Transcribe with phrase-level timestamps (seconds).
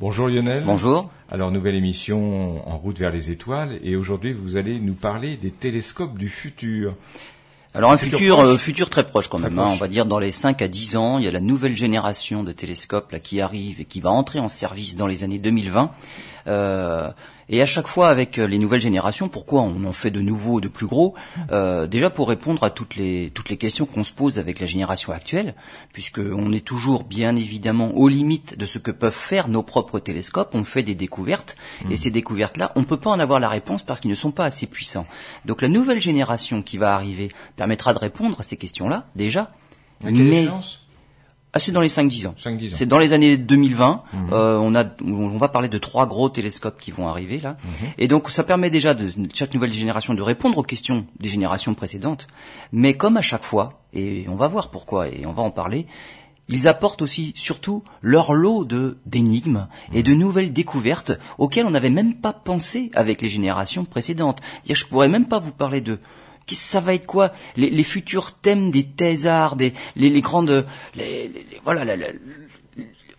[0.00, 0.62] Bonjour Lionel.
[0.64, 1.10] Bonjour.
[1.30, 5.50] Alors nouvelle émission en route vers les étoiles et aujourd'hui vous allez nous parler des
[5.50, 6.94] télescopes du futur.
[7.74, 9.66] Alors un futur, euh, futur, très proche quand même, hein.
[9.68, 12.42] on va dire dans les 5 à 10 ans, il y a la nouvelle génération
[12.42, 15.90] de télescopes là, qui arrive et qui va entrer en service dans les années 2020.
[16.46, 17.10] Euh,
[17.52, 20.60] et à chaque fois avec euh, les nouvelles générations, pourquoi on en fait de nouveaux,
[20.60, 21.14] de plus gros?
[21.50, 24.66] Euh, Déjà pour répondre à toutes les toutes les questions qu'on se pose avec la
[24.66, 25.54] génération actuelle,
[25.92, 29.98] puisque on est toujours bien évidemment aux limites de ce que peuvent faire nos propres
[29.98, 30.54] télescopes.
[30.54, 31.56] On fait des découvertes
[31.90, 31.96] et mmh.
[31.96, 34.68] ces découvertes-là, on peut pas en avoir la réponse parce qu'ils ne sont pas assez
[34.68, 35.06] puissants.
[35.44, 39.50] Donc la nouvelle génération qui va arriver permettra de répondre à ces questions-là déjà.
[40.02, 40.48] mais
[41.52, 42.34] ah, c'est dans les 5-10 ans.
[42.70, 44.02] C'est dans les années 2020.
[44.12, 44.28] Mhm.
[44.32, 47.56] Euh, on a, on va parler de trois gros télescopes qui vont arriver là.
[47.64, 47.88] Mhm.
[47.98, 51.74] Et donc, ça permet déjà de chaque nouvelle génération de répondre aux questions des générations
[51.74, 52.28] précédentes.
[52.72, 55.86] Mais comme à chaque fois, et on va voir pourquoi, et on va en parler,
[56.48, 61.90] ils apportent aussi, surtout, leur lot de d'énigmes et de nouvelles découvertes auxquelles on n'avait
[61.90, 64.40] même pas pensé avec les générations précédentes.
[64.68, 65.98] Je pourrais même pas vous parler de
[66.54, 67.32] ça va être quoi?
[67.56, 71.30] Les, futurs thèmes des thésards, des les, grandes, les,
[71.64, 71.84] voilà,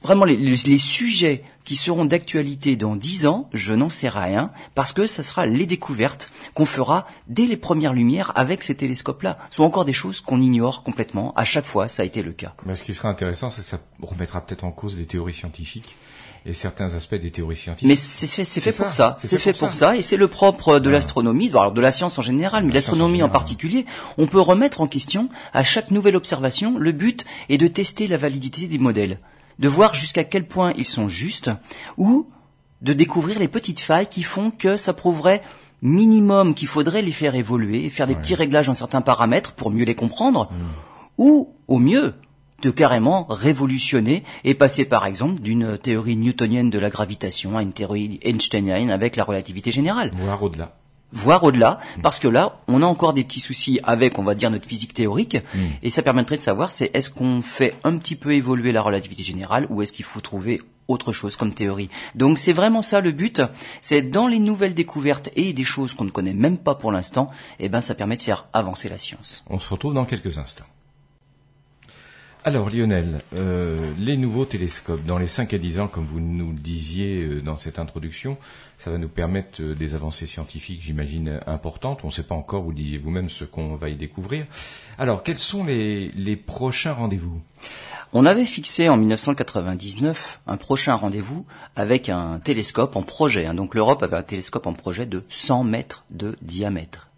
[0.02, 5.06] vraiment les, sujets qui seront d'actualité dans dix ans, je n'en sais rien, parce que
[5.08, 9.38] ça sera les découvertes qu'on fera dès les premières lumières avec ces télescopes-là.
[9.52, 11.34] Ce sont encore des choses qu'on ignore complètement.
[11.36, 12.56] À chaque fois, ça a été le cas.
[12.66, 15.96] Mais ce qui sera intéressant, c'est que ça remettra peut-être en cause les théories scientifiques
[16.46, 17.88] et certains aspects des théories scientifiques.
[17.88, 18.28] Mais c'est
[18.62, 19.18] fait, pour ça.
[19.22, 19.96] C'est fait, pour ça.
[19.96, 23.86] et c'est le propre de l'astronomie, de la science en général, mais l'astronomie en, particulier.
[24.18, 26.78] On peut remettre en question à chaque nouvelle observation.
[26.78, 29.20] Le but est de tester la validité des modèles,
[29.60, 31.52] de voir jusqu'à quel point ils sont justes,
[31.98, 32.28] ou
[32.82, 35.44] de découvrir les petites failles qui font que ça prouverait
[35.84, 39.86] minimum qu'il faudrait les faire évoluer, faire des petits réglages en certains paramètres pour mieux
[39.86, 40.56] les comprendre, mm.
[41.20, 42.16] ou au mieux
[42.62, 47.74] de carrément révolutionner et passer par exemple d'une théorie newtonienne de la gravitation à une
[47.74, 50.12] théorie einsteinienne avec la relativité générale.
[50.16, 50.76] Voire au-delà
[51.14, 54.50] voire au-delà, parce que là, on a encore des petits soucis avec, on va dire,
[54.50, 55.60] notre physique théorique, hmm.
[55.84, 59.24] et ça permettrait de savoir, c'est est-ce qu'on fait un petit peu évoluer la relativité
[59.24, 61.90] générale, ou est-ce qu'il faut trouver autre chose comme théorie.
[62.16, 63.42] Donc c'est vraiment ça le but,
[63.82, 67.30] c'est dans les nouvelles découvertes et des choses qu'on ne connaît même pas pour l'instant,
[67.60, 69.44] et eh ben ça permet de faire avancer la science.
[69.50, 70.66] On se retrouve dans quelques instants.
[72.44, 76.52] Alors Lionel, euh, les nouveaux télescopes, dans les 5 à 10 ans, comme vous nous
[76.52, 78.36] le disiez euh, dans cette introduction,
[78.80, 82.00] ça va nous permettre euh, des avancées scientifiques, j'imagine, importantes.
[82.04, 84.48] On ne sait pas encore, vous disiez vous-même, ce qu'on va y découvrir.
[84.98, 87.40] Alors, quels sont les, prochains rendez-vous?
[88.12, 93.46] On avait fixé en 1999 un prochain rendez-vous avec un télescope en projet.
[93.46, 93.54] Hein.
[93.54, 97.11] Donc l'Europe avait un télescope en projet de 100 mètres de diamètre.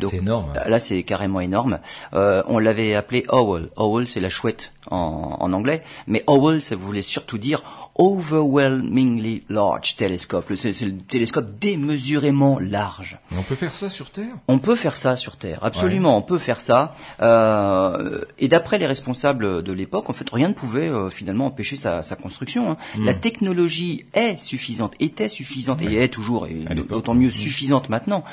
[0.00, 0.52] C'est énorme.
[0.54, 1.78] Là, c'est carrément énorme.
[2.14, 3.70] Euh, on l'avait appelé Owl.
[3.76, 5.82] Owl, c'est la chouette en, en, anglais.
[6.06, 7.62] Mais Owl, ça voulait surtout dire
[7.96, 10.52] overwhelmingly large telescope.
[10.56, 13.18] C'est le télescope démesurément large.
[13.36, 14.32] on peut faire ça sur Terre?
[14.48, 16.16] On peut faire ça sur Terre, absolument.
[16.16, 16.94] On peut faire ça.
[17.20, 21.76] Euh, et d'après les responsables de l'époque, en fait, rien ne pouvait euh, finalement empêcher
[21.76, 22.72] sa, sa construction.
[22.72, 22.76] Hein.
[22.96, 23.04] Hmm.
[23.04, 26.54] La technologie est suffisante, était suffisante et est toujours, et
[26.88, 28.24] d'autant mieux suffisante maintenant.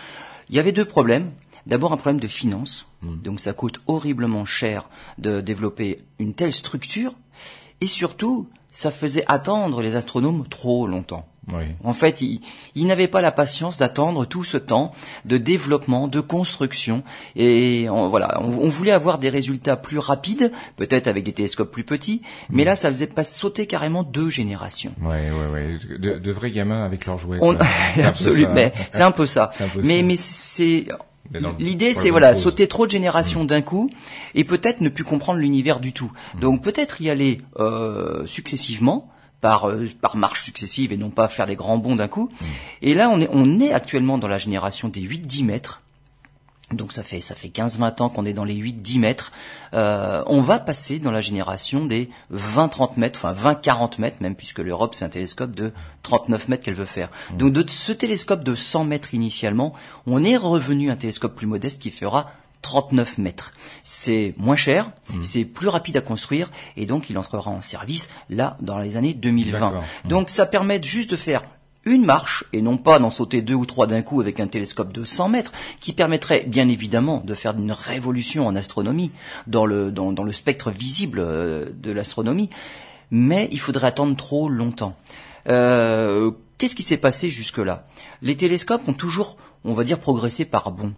[0.49, 1.31] Il y avait deux problèmes.
[1.69, 3.21] D'abord un problème de finance, hmm.
[3.21, 7.13] donc ça coûte horriblement cher de développer une telle structure,
[7.79, 11.25] et surtout ça faisait attendre les astronomes trop longtemps.
[11.83, 14.91] En fait, ils, n'avaient pas la patience d'attendre tout ce temps
[15.25, 17.01] de développement, de construction,
[17.35, 22.21] et voilà, on, voulait avoir des résultats plus rapides, peut-être avec des télescopes plus petits,
[22.51, 22.65] mais hmm.
[22.67, 24.93] là, ça faisait pas sauter carrément deux générations.
[25.01, 27.39] Ouais, ouais, ouais, de, vrais gamins avec leurs jouets.
[28.03, 29.49] Absolument, mais c'est un peu ça.
[29.83, 30.85] Mais mais c'est
[31.59, 33.47] L'idée, c'est voilà, sauter trop de générations mm.
[33.47, 33.89] d'un coup
[34.35, 36.11] et peut-être ne plus comprendre l'univers du tout.
[36.35, 36.39] Mm.
[36.39, 39.09] Donc peut-être y aller euh, successivement.
[39.41, 42.29] Par, euh, par marche successive et non pas faire des grands bonds d'un coup.
[42.29, 42.45] Mm.
[42.81, 45.81] Et là, on est, on est actuellement dans la génération des 8-10 mètres.
[46.71, 49.31] Donc ça fait ça fait 15-20 ans qu'on est dans les 8-10 mètres.
[49.73, 54.59] Euh, on va passer dans la génération des 20-30 mètres, enfin 20-40 mètres même, puisque
[54.59, 55.73] l'Europe c'est un télescope de
[56.03, 57.09] 39 mètres qu'elle veut faire.
[57.09, 57.37] Mmh.
[57.37, 59.73] Donc de ce télescope de 100 mètres initialement,
[60.05, 62.31] on est revenu à un télescope plus modeste qui fera
[62.61, 63.53] 39 mètres.
[63.83, 65.23] C'est moins cher, mmh.
[65.23, 69.13] c'est plus rapide à construire et donc il entrera en service là dans les années
[69.13, 69.81] 2020.
[70.05, 71.41] Donc ça permet juste de faire
[71.89, 74.93] une marche et non pas d'en sauter deux ou trois d'un coup avec un télescope
[74.93, 79.11] de 100 mètres qui permettrait bien évidemment de faire une révolution en astronomie
[79.47, 82.49] dans le, spectre visible euh, de l'astronomie,
[83.11, 84.95] mais il faudrait attendre trop longtemps.
[85.47, 87.87] Euh, Qu'est-ce qui s'est passé jusque-là?
[88.21, 90.93] Les télescopes ont toujours, on va dire, progressé par bond.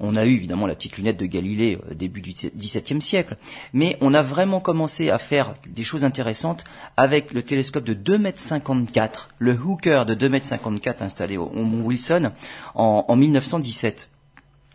[0.00, 3.36] On a eu évidemment la petite lunette de Galilée au début du XVIIe siècle,
[3.72, 6.64] mais on a vraiment commencé à faire des choses intéressantes
[6.96, 12.32] avec le télescope de 2,54 m, le Hooker de 2,54 m installé au, Mont Wilson
[12.74, 14.08] en 1917.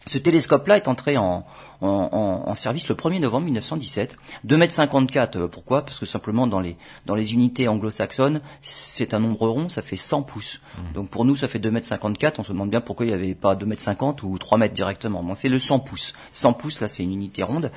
[0.07, 1.45] Ce télescope-là est entré en,
[1.81, 4.18] en, service le 1er novembre 1917.
[4.45, 5.83] 2,54 m, pourquoi?
[5.83, 9.95] Parce que simplement dans les, dans les unités anglo-saxonnes, c'est un nombre rond, ça fait
[9.95, 10.62] 100 pouces.
[10.62, 10.94] Mmh.
[10.94, 13.36] Donc pour nous, ça fait 2,54 m, on se demande bien pourquoi il n'y avait
[13.36, 15.24] pas 2,50 m ou 3 mètres directement.
[15.24, 16.13] Bon, c'est le 100 pouces.
[16.33, 17.72] 100 pouces, là, c'est une unité ronde.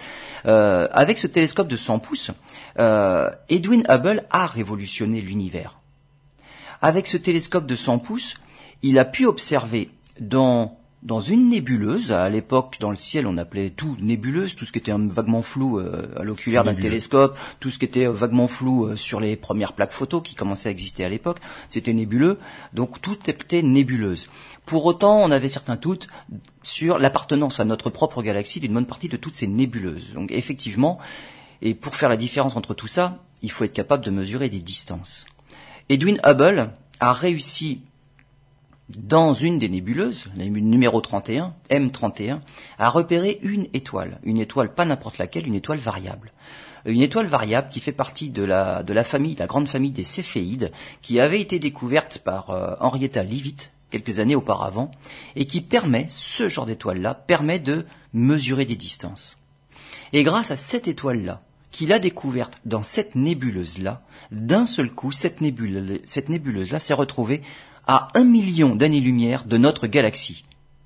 [0.47, 2.31] Euh, avec ce télescope de 100 pouces,
[2.79, 5.79] euh, Edwin Hubble a révolutionné l'univers.
[6.83, 8.35] Avec ce télescope de 100 pouces,
[8.83, 9.91] il a pu observer
[10.21, 12.13] dans dans une nébuleuse.
[12.13, 15.79] À l'époque, dans le ciel, on appelait tout nébuleuse, tout ce qui était vaguement flou
[15.79, 19.75] euh, à l'oculaire d'un télescope, tout ce qui était vaguement flou euh, sur les premières
[19.75, 22.39] plaques photo qui commençaient à exister à l'époque, c'était nébuleux.
[22.73, 24.29] Donc tout était nébuleuse.
[24.67, 26.09] Pour autant, on avait certains doutes
[26.63, 30.13] sur l'appartenance à notre propre galaxie d'une bonne partie de toutes ces nébuleuses.
[30.15, 30.99] Donc effectivement,
[31.61, 34.61] et pour faire la différence entre tout ça, il faut être capable de mesurer des
[34.61, 35.27] distances.
[35.91, 36.71] Edwin Hubble
[37.01, 37.83] a réussi
[38.89, 42.41] dans une des nébuleuses, la numéro 31, M31,
[42.79, 44.19] a repéré une étoile.
[44.25, 46.33] Une étoile, pas n'importe laquelle, une étoile variable.
[46.85, 50.05] Une étoile variable qui fait partie de la, de la famille, la grande famille des
[50.05, 50.71] Céphéides,
[51.01, 54.91] qui avait été découverte par euh, Henrietta Leavitt quelques années auparavant,
[55.37, 59.39] et qui permet, ce genre d'étoile-là, permet de mesurer des distances.
[60.13, 65.41] Et grâce à cette étoile-là, qu'il a découverte dans cette nébuleuse-là, d'un seul coup, cette
[65.41, 67.43] nébuleuse-là s'est retrouvée
[67.87, 70.45] à un million d'années-lumière de notre galaxie.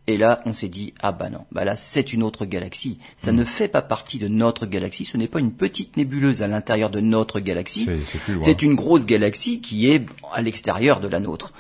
[0.09, 2.99] Et là, on s'est dit, ah bah non, bah là, c'est une autre galaxie.
[3.17, 3.47] Ça ne hmm.
[3.47, 5.05] fait pas partie de notre galaxie.
[5.05, 7.87] Ce n'est pas une petite nébuleuse à l'intérieur de notre galaxie.
[8.41, 11.53] C'est une grosse galaxie qui est à l'extérieur de la nôtre.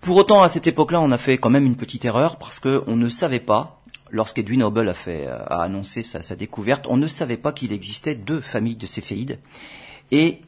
[0.00, 2.94] Pour autant, à cette époque-là, on a fait quand même une petite erreur parce qu'on
[2.94, 7.36] ne savait pas, lorsqu'Edwin Hubble a, fait, a annoncé sa, sa découverte, on ne savait
[7.36, 9.40] pas qu'il existait deux familles de céphéides.
[10.12, 10.40] Et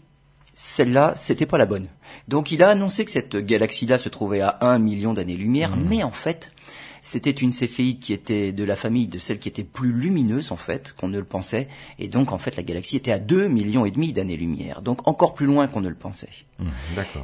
[0.55, 1.89] celle-là, c'était pas la bonne.
[2.29, 5.85] Donc il a annoncé que cette galaxie-là se trouvait à un million d'années-lumière, mmh.
[5.89, 6.53] mais en fait,
[7.03, 10.57] c'était une céphéide qui était de la famille de celle qui était plus lumineuse en
[10.57, 11.69] fait qu'on ne le pensait,
[11.99, 15.35] et donc en fait la galaxie était à 2 millions et demi d'années-lumière, donc encore
[15.35, 16.29] plus loin qu'on ne le pensait.
[16.59, 16.67] Mmh,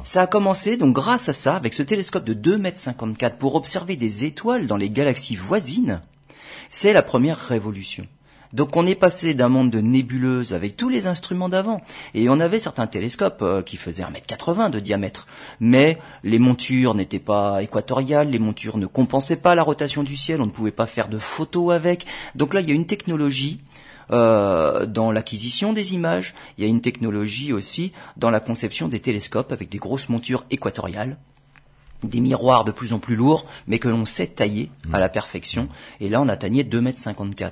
[0.03, 3.55] ça a commencé donc grâce à ça avec ce télescope de 2 mètres 54 pour
[3.55, 6.01] observer des étoiles dans les galaxies voisines.
[6.69, 8.07] C'est la première révolution.
[8.53, 11.81] Donc on est passé d'un monde de nébuleuses avec tous les instruments d'avant.
[12.13, 15.27] Et on avait certains télescopes euh, qui faisaient 1m80 de diamètre.
[15.59, 20.41] Mais les montures n'étaient pas équatoriales, les montures ne compensaient pas la rotation du ciel,
[20.41, 22.05] on ne pouvait pas faire de photos avec.
[22.35, 23.59] Donc là, il y a une technologie
[24.11, 28.99] euh, dans l'acquisition des images, il y a une technologie aussi dans la conception des
[28.99, 31.17] télescopes avec des grosses montures équatoriales
[32.03, 35.69] des miroirs de plus en plus lourds, mais que l'on sait tailler à la perfection.
[36.01, 37.51] Et là, on atteignait 2,54 m.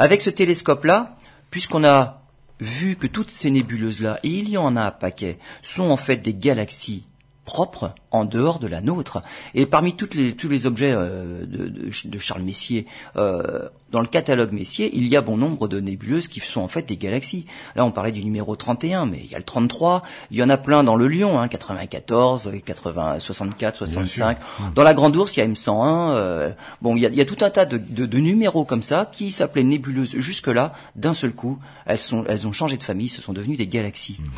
[0.00, 1.14] Avec ce télescope-là,
[1.50, 2.22] puisqu'on a
[2.58, 6.16] vu que toutes ces nébuleuses-là, et il y en a un paquet, sont en fait
[6.16, 7.04] des galaxies
[7.44, 9.20] propre en dehors de la nôtre.
[9.54, 11.68] Et parmi toutes les, tous les objets euh, de,
[12.04, 16.28] de, Charles Messier, euh, dans le catalogue Messier, il y a bon nombre de nébuleuses
[16.28, 17.46] qui sont en fait des galaxies.
[17.74, 20.50] Là, on parlait du numéro 31, mais il y a le 33, il y en
[20.50, 24.38] a plein dans le Lion, hein, 94, 80, 64, 65.
[24.74, 26.12] Dans la Grande Ourse, il y a M101.
[26.12, 26.52] Euh,
[26.82, 29.08] bon, il y, a, il y, a, tout un tas de, de numéros comme ça
[29.10, 30.72] qui s'appelaient nébuleuses jusque-là.
[30.94, 34.18] D'un seul coup, elles, sont, elles ont changé de famille, ce sont devenues des galaxies.
[34.20, 34.28] Hmm.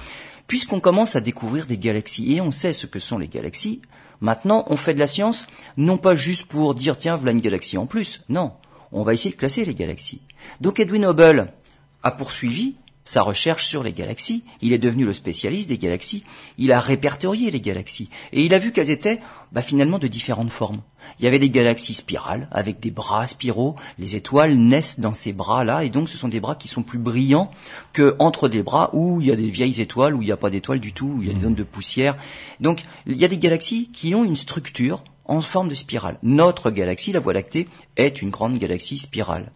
[0.46, 3.80] Puisqu'on commence à découvrir des galaxies et on sait ce que sont les galaxies,
[4.20, 7.78] maintenant on fait de la science non pas juste pour dire tiens voilà une galaxie
[7.78, 8.52] en plus, non,
[8.92, 10.22] on va essayer de classer les galaxies.
[10.60, 11.52] Donc Edwin Hubble
[12.02, 16.24] a poursuivi sa recherche sur les galaxies, il est devenu le spécialiste des galaxies,
[16.56, 20.52] il a répertorié les galaxies, et il a vu qu'elles étaient bah, finalement de différentes
[20.52, 20.82] formes.
[21.18, 25.32] Il y avait des galaxies spirales, avec des bras spiraux, les étoiles naissent dans ces
[25.32, 27.50] bras-là, et donc ce sont des bras qui sont plus brillants
[27.92, 30.36] que entre des bras où il y a des vieilles étoiles, où il n'y a
[30.36, 31.42] pas d'étoiles du tout, où il y a des mmh.
[31.42, 32.16] zones de poussière.
[32.60, 36.18] Donc il y a des galaxies qui ont une structure en forme de spirale.
[36.22, 39.52] Notre galaxie, la Voie lactée, est une grande galaxie spirale.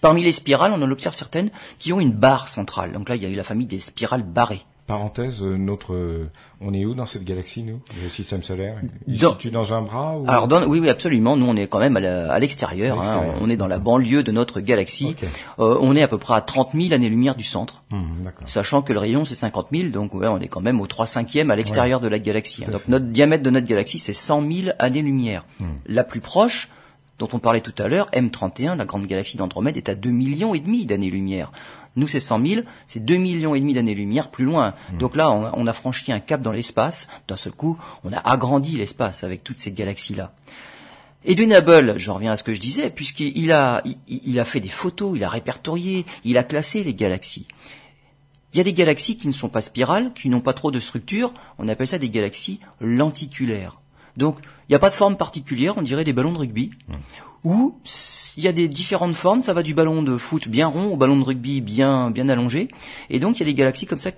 [0.00, 2.92] Parmi les spirales, on en observe certaines qui ont une barre centrale.
[2.92, 4.62] Donc là, il y a eu la famille des spirales barrées.
[4.86, 8.76] Parenthèse, euh, notre, euh, on est où dans cette galaxie, nous, le système solaire?
[9.08, 10.24] Il dans, situe dans un bras ou...
[10.28, 11.36] Alors, oui, oui, absolument.
[11.36, 13.00] Nous, on est quand même à l'extérieur.
[13.02, 13.24] Hein.
[13.40, 15.16] On est dans la banlieue de notre galaxie.
[15.58, 17.96] Euh, on est à peu près à 30 000 années-lumière du centre, mmh,
[18.46, 21.06] sachant que le rayon c'est 50 000, donc ouais, on est quand même au 3
[21.06, 22.64] cinquième à l'extérieur de la galaxie.
[22.64, 25.44] donc notre diamètre de notre galaxie c'est 100 000 années-lumière.
[25.60, 25.66] Mmh.
[25.86, 26.70] La plus proche,
[27.18, 30.54] dont on parlait tout à l'heure, M31, la grande galaxie d'Andromède, est à 2 millions
[30.54, 31.50] et demi d'années-lumière.
[31.96, 34.74] Nous, c'est 100 000, c'est 2 millions et demi d'années-lumière plus loin.
[34.92, 34.98] Hmm.
[34.98, 37.08] Donc là, on, a franchi un cap dans l'espace.
[37.26, 40.32] D'un seul coup, on a agrandi l'espace avec toutes ces galaxies-là.
[41.24, 44.68] Edwin Hubble, je reviens à ce que je disais, puisqu'il a, il, a fait des
[44.68, 47.48] photos, il a répertorié, il a classé les galaxies.
[48.52, 50.78] Il y a des galaxies qui ne sont pas spirales, qui n'ont pas trop de
[50.78, 53.80] structure, on appelle ça des galaxies lenticulaires.
[54.16, 54.38] Donc,
[54.68, 56.70] il n'y a pas de forme particulière, on dirait des ballons de rugby.
[56.88, 56.94] Mmh.
[57.44, 57.78] Ou
[58.36, 60.96] il y a des différentes formes, ça va du ballon de foot bien rond au
[60.96, 62.68] ballon de rugby bien bien allongé.
[63.10, 64.10] Et donc il y a des galaxies comme ça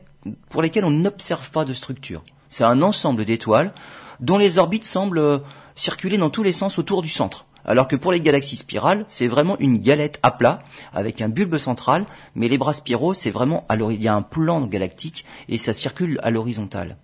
[0.48, 2.22] pour lesquelles on n'observe pas de structure.
[2.50, 3.72] C'est un ensemble d'étoiles
[4.20, 5.42] dont les orbites semblent
[5.74, 7.46] circuler dans tous les sens autour du centre.
[7.64, 10.60] Alors que pour les galaxies spirales, c'est vraiment une galette à plat
[10.94, 14.22] avec un bulbe central, mais les bras spiraux, c'est vraiment à il y a un
[14.22, 16.96] plan galactique et ça circule à l'horizontale.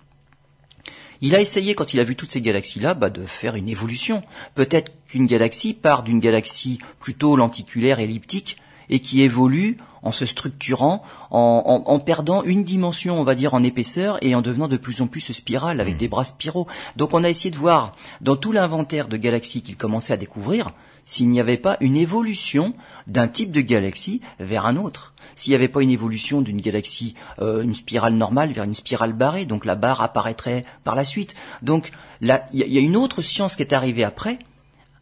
[1.21, 4.23] Il a essayé, quand il a vu toutes ces galaxies-là, bah, de faire une évolution.
[4.54, 8.56] Peut-être qu'une galaxie part d'une galaxie plutôt lenticulaire, elliptique,
[8.88, 14.18] et qui évolue en se structurant, en, perdant une dimension, on va dire, en épaisseur
[14.23, 15.99] et en devenant de plus en plus spirale avec mmh.
[15.99, 16.66] des bras spiraux.
[16.97, 20.73] Donc on a essayé de voir dans tout l'inventaire de galaxies qu'il commençait à découvrir,
[21.04, 22.75] s'il n'y avait pas une évolution
[23.06, 25.14] d'un type de galaxie vers un autre.
[25.37, 29.12] S'il n'y avait pas une évolution d'une galaxie, euh, une spirale normale vers une spirale
[29.12, 31.37] barrée, donc la barre apparaîtrait par la suite.
[31.62, 34.38] Donc là, il y, a une autre science qui est arrivée après,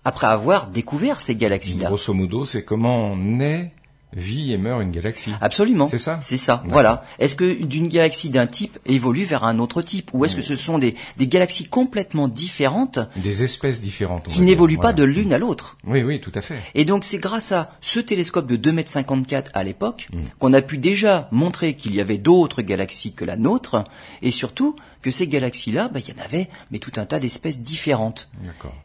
[0.04, 1.86] après avoir découvert ces galaxies-là.
[1.86, 3.72] Grosso modo, c'est comment naît
[4.14, 5.32] vit et meurt une galaxie.
[5.40, 5.86] Absolument.
[5.86, 6.18] C'est ça.
[6.20, 6.62] C'est ça.
[6.68, 7.04] Voilà.
[7.18, 10.56] Est-ce que d'une galaxie d'un type évolue vers un autre type, ou est-ce que ce
[10.56, 15.38] sont des, des galaxies complètement différentes, des espèces différentes, qui n'évoluent pas de l'une à
[15.38, 15.78] l'autre?
[15.86, 16.58] Oui, oui, tout à fait.
[16.74, 20.18] Et donc c'est grâce à ce télescope de 2,54 m à l'époque mm.
[20.38, 23.84] qu'on a pu déjà montrer qu'il y avait d'autres galaxies que la nôtre,
[24.20, 27.60] et surtout que ces galaxies-là, bah, il y en avait, mais tout un tas d'espèces
[27.60, 28.28] différentes.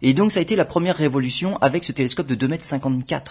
[0.01, 3.21] Et donc ça a été la première révolution avec ce télescope de 2,54 m.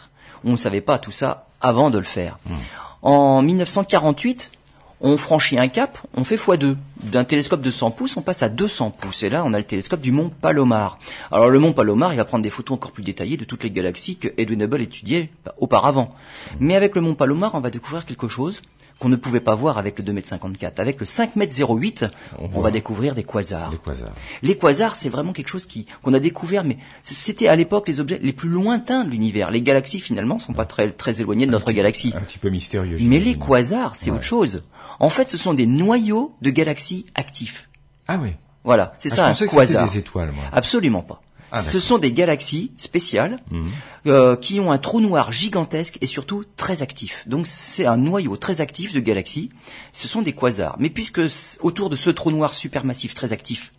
[0.44, 2.38] On ne savait pas tout ça avant de le faire.
[2.46, 2.54] Hmm.
[3.02, 4.52] En 1948,
[5.00, 6.76] on franchit un cap, on fait x2.
[7.02, 9.22] D'un télescope de 100 pouces, on passe à 200 pouces.
[9.22, 10.98] Et là, on a le télescope du mont Palomar.
[11.30, 13.70] Alors le mont Palomar, il va prendre des photos encore plus détaillées de toutes les
[13.70, 16.14] galaxies que Edwin Hubble étudiait bah, auparavant.
[16.52, 16.56] Hmm.
[16.60, 18.62] Mais avec le mont Palomar, on va découvrir quelque chose
[18.98, 20.78] qu'on ne pouvait pas voir avec le 2m54.
[20.78, 23.72] Avec le 5m08, on, va découvrir des quasars.
[24.42, 28.00] Les quasars, c'est vraiment quelque chose qui qu'on a découvert, mais c'était à l'époque les
[28.00, 29.50] objets les plus lointains de l'univers.
[29.50, 32.14] Les galaxies, finalement, sont pas très très éloignées de notre galaxie.
[32.16, 32.96] Un petit peu mystérieux.
[33.00, 34.64] Mais les quasars, c'est autre chose.
[34.98, 37.68] En fait, ce sont des noyaux de galaxies actifs.
[38.08, 38.30] Ah oui.
[38.64, 39.88] Voilà, c'est ah, ça un quasar.
[39.88, 40.44] des étoiles, moi.
[40.52, 41.22] Absolument pas.
[41.56, 43.70] Ah, Ce sont des galaxies spéciales mhm.
[44.06, 47.24] euh, qui ont un trou noir gigantesque et surtout très actif.
[47.26, 49.50] Donc c'est un noyau très actif de galaxies.
[49.92, 50.76] Ce sont des quasars.
[50.78, 51.22] Mais puisque
[51.60, 53.72] autour de ce trou noir supermassif très actif,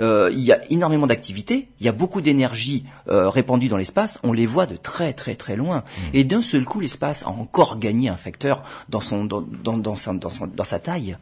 [0.00, 4.18] euh, il y a énormément d'activité, il y a beaucoup d'énergie euh, répandue dans l'espace,
[4.22, 5.78] on les voit de très très très loin.
[5.78, 6.10] Mhm.
[6.14, 9.96] Et d'un seul coup, l'espace a encore gagné un facteur dans, son, dans, dans, dans,
[9.96, 11.18] sa, dans sa taille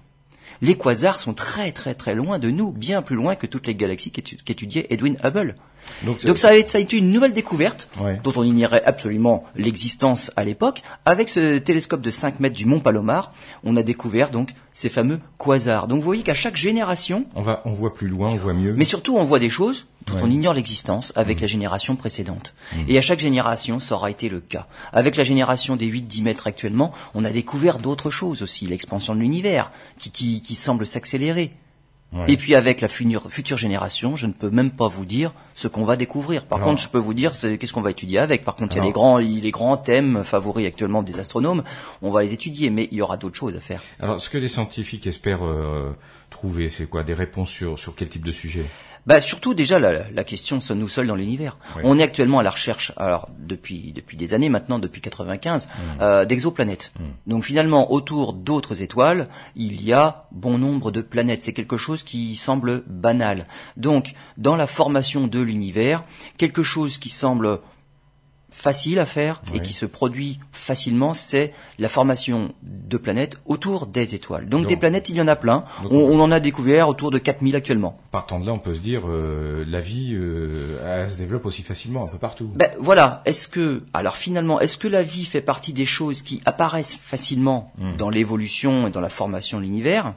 [0.61, 3.75] les quasars sont très très très loin de nous, bien plus loin que toutes les
[3.75, 5.57] galaxies qu'étudiait Edwin Hubble.
[6.05, 7.89] Donc, ça, a été, une nouvelle découverte
[8.23, 10.83] dont on ignorait absolument l'existence à l'époque.
[11.05, 13.33] Avec ce télescope de 5 mètres du Mont Palomar,
[13.65, 15.89] on a découvert donc ces fameux quasars.
[15.89, 18.75] Donc vous voyez qu'à chaque génération, on va, on voit plus loin, on voit mieux.
[18.75, 21.41] Mais surtout, on voit des choses dont on ignore l'existence avec mmh.
[21.43, 22.55] la génération précédente.
[22.73, 22.79] Mmh.
[22.89, 24.67] Et à chaque génération, ça aura été le cas.
[24.93, 29.21] Avec la génération des 8-10 mètres actuellement, on a découvert d'autres choses aussi, l'expansion de
[29.21, 31.53] l'univers, qui, qui, qui semble s'accélérer.
[32.27, 35.85] Et puis avec la future, génération, je ne peux même pas vous dire ce qu'on
[35.85, 36.47] va découvrir.
[36.47, 38.45] Par contre, je peux vous dire qu'est-ce qu'on va étudier avec?
[38.45, 41.63] Par contre, il y a les grands, les grands thèmes favoris actuellement des astronomes.
[42.01, 43.83] On va les étudier, mais il y aura d'autres choses à faire.
[44.01, 45.95] Alors, ce que les scientifiques espèrent euh,
[46.31, 47.03] trouver, c'est quoi?
[47.03, 48.65] Des réponses sur, sur quel type de sujet?
[49.07, 51.57] Bah surtout déjà la, la question sommes-nous seuls dans l'univers.
[51.83, 55.71] On est actuellement à la recherche, alors depuis depuis des années maintenant, depuis 95, mmh.
[56.01, 56.93] euh, d'exoplanètes.
[56.99, 57.03] Mmh.
[57.31, 61.43] Donc finalement autour d'autres étoiles, il y a bon nombre de planètes.
[61.43, 63.47] C'est quelque chose qui semble banal.
[63.77, 66.05] Donc dans la formation de l'univers,
[66.37, 67.61] quelque chose qui semble
[68.59, 74.17] facile à faire et qui se produit facilement, c'est la formation de planètes autour des
[74.17, 74.49] étoiles.
[74.49, 75.65] Donc, des planètes, il y en a plein.
[75.91, 77.99] On, en a découvert autour de 4000 actuellement.
[78.11, 81.63] Partant de là, on peut se dire euh, la vie euh, elle se développe aussi
[81.63, 82.49] facilement un peu partout.
[82.55, 83.23] Ben voilà.
[83.27, 87.73] Est-ce que alors finalement, est-ce que la vie fait partie des choses qui apparaissent facilement
[87.79, 87.97] hmm.
[87.97, 90.15] dans l'évolution et dans la formation de l'univers,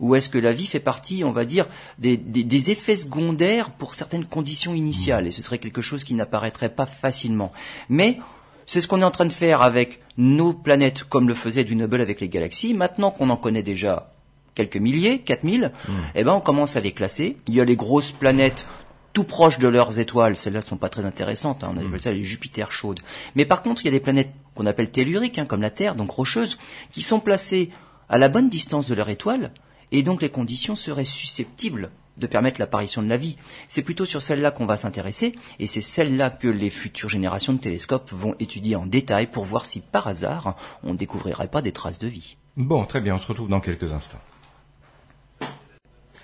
[0.00, 1.66] ou est-ce que la vie fait partie, on va dire,
[1.98, 5.24] des, des, effets secondaires pour certaines conditions initiales?
[5.24, 5.28] Hmm.
[5.28, 7.52] et ce serait quelque chose qui n'apparaîtrait pas facilement.
[7.88, 8.18] Mais
[8.66, 11.76] c'est ce qu'on est en train de faire avec nos planètes, comme le faisait du
[11.76, 12.74] Nobel avec les galaxies.
[12.74, 14.12] Maintenant qu'on en connaît déjà
[14.54, 15.92] quelques milliers, 4000, hmm.
[16.14, 17.36] eh ben on commence à les classer.
[17.46, 18.64] Il y a les grosses planètes
[19.12, 21.70] tout proches de leurs étoiles, celles-là sont pas très intéressantes, hein.
[21.72, 21.98] on appelle hmm.
[21.98, 23.00] ça les Jupiter chaudes.
[23.36, 25.94] Mais par contre, il y a des planètes qu'on appelle telluriques, hein, comme la Terre,
[25.94, 26.58] donc rocheuses,
[26.92, 27.70] qui sont placées
[28.08, 29.52] à la bonne distance de leur étoile,
[29.92, 33.36] et donc les conditions seraient susceptibles de permettre l'apparition de la vie.
[33.68, 37.58] C'est plutôt sur celle-là qu'on va s'intéresser, et c'est celle-là que les futures générations de
[37.58, 41.72] télescopes vont étudier en détail pour voir si par hasard on ne découvrirait pas des
[41.72, 42.36] traces de vie.
[42.56, 44.20] Bon, très bien, on se retrouve dans quelques instants.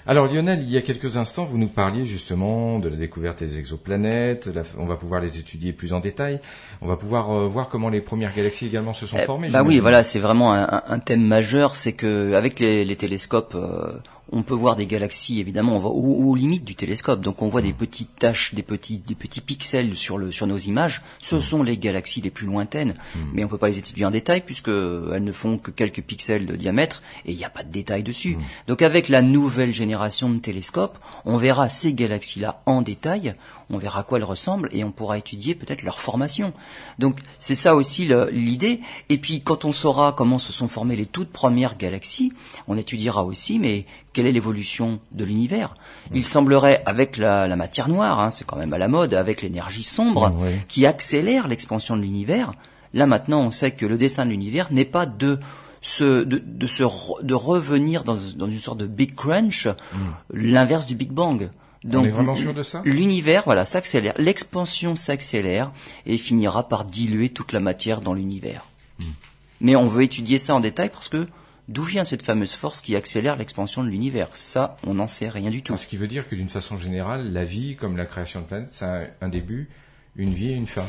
[0.06, 3.58] Alors Lionel, il y a quelques instants, vous nous parliez justement de la découverte des
[3.58, 4.50] exoplanètes.
[4.78, 6.40] on va pouvoir les étudier plus en détail.
[6.82, 9.48] On va pouvoir euh, voir comment les premières galaxies également se sont eh, formées.
[9.48, 11.74] Bah oui, voilà, c'est vraiment un, thème majeur.
[11.74, 13.94] C'est que avec les, télescopes, euh,
[14.32, 17.62] on peut voir des galaxies évidemment on va aux, limites du télescope donc on voit
[17.62, 21.42] des petites taches des petits des petits pixels sur le sur nos images ce mm.
[21.42, 23.18] sont les galaxies les plus lointaines mm.
[23.32, 26.46] mais on peut pas les étudier en détail puisque elles ne font que quelques pixels
[26.46, 28.42] de diamètre et il n'y a pas de détails dessus mm.
[28.68, 33.34] donc avec la nouvelle génération de télescopes on verra ces galaxies là en détail
[33.70, 36.52] on verra à quoi elles ressemblent et on pourra étudier peut-être leur formation.
[36.98, 38.80] Donc c'est ça aussi l'idée.
[39.08, 42.32] Et puis quand on saura comment se sont formées les toutes premières galaxies,
[42.68, 45.74] on étudiera aussi mais quelle est l'évolution de l'univers?
[46.12, 49.82] Il semblerait avec la, matière noire, hein, c'est quand même à la mode, avec l'énergie
[49.82, 50.32] sombre
[50.68, 52.52] qui accélère l'expansion de l'univers.
[52.92, 55.40] Là maintenant on sait que le destin de l'univers n'est pas de
[55.80, 56.82] se, de, de, se,
[57.22, 59.98] de revenir dans, dans, une sorte de big crunch, mm.
[60.32, 61.50] l'inverse du Big Bang.
[61.84, 62.82] Donc, On est vraiment sûr de ça?
[62.86, 65.70] L'univers, voilà, s'accélère, l'expansion s'accélère
[66.06, 68.66] et finira par diluer toute la matière dans l'univers.
[68.98, 69.12] Hmm.
[69.60, 71.28] Mais on veut étudier ça en détail parce que
[71.68, 74.34] d'où vient cette fameuse force qui accélère l'expansion de l'univers?
[74.34, 75.76] Ça, on n'en sait rien du tout.
[75.76, 78.70] Ce qui veut dire que d'une façon générale, la vie, comme la création de planètes,
[78.70, 79.68] ça a un début,
[80.16, 80.86] une vie et une fin.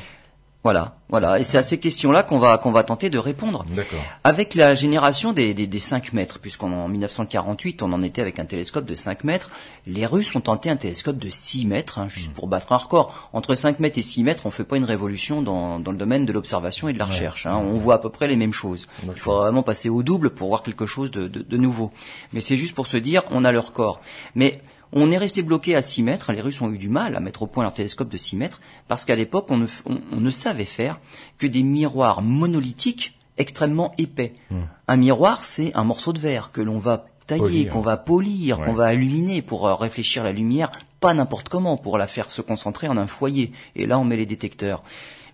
[0.66, 3.68] Voilà, voilà, et c'est à ces questions-là qu'on va qu'on va tenter de répondre.
[3.76, 4.00] D'accord.
[4.24, 8.46] Avec la génération des, des, des 5 mètres, puisqu'en 1948 on en était avec un
[8.46, 9.52] télescope de 5 mètres,
[9.86, 13.30] les Russes ont tenté un télescope de 6 mètres, hein, juste pour battre un record.
[13.32, 16.26] Entre 5 mètres et 6 mètres, on fait pas une révolution dans, dans le domaine
[16.26, 17.46] de l'observation et de la recherche.
[17.46, 17.58] Hein.
[17.58, 18.88] On voit à peu près les mêmes choses.
[19.04, 21.92] Il faut vraiment passer au double pour voir quelque chose de, de, de nouveau.
[22.34, 24.02] Mais c'est juste pour se dire, on a le record.
[24.34, 26.32] Mais on est resté bloqué à 6 mètres.
[26.32, 28.62] Les Russes ont eu du mal à mettre au point leur télescope de 6 mètres
[28.88, 31.00] parce qu'à l'époque, on, ne, savait faire
[31.38, 34.34] que des miroirs monolithiques extrêmement épais.
[34.50, 34.64] Hmm.
[34.88, 38.74] Un miroir, c'est un morceau de verre que l'on va tailler, qu'on va polir, qu'on
[38.74, 42.88] va illuminer pour euh, réfléchir la lumière, pas n'importe comment, pour la faire se concentrer
[42.88, 43.52] en un foyer.
[43.76, 44.84] Et là, on met les détecteurs.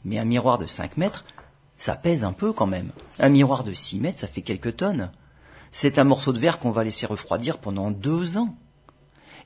[0.05, 1.25] Mais un miroir de 5 mètres,
[1.77, 2.91] ça pèse un peu quand même.
[3.19, 5.11] Un miroir de 6 mètres, ça fait quelques tonnes.
[5.71, 8.55] C'est un morceau de verre qu'on va laisser refroidir pendant deux ans.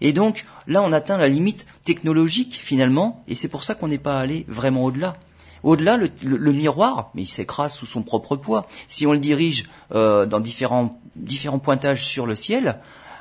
[0.02, 3.98] Et donc là, on atteint la limite technologique finalement, et c'est pour ça qu'on n'est
[3.98, 5.18] pas allé vraiment au-delà.
[5.64, 8.68] Au-delà, le, miroir, mais il s'écrase sous son propre poids.
[8.88, 12.80] Si on le dirige euh, dans différents, différents pointages sur le ciel,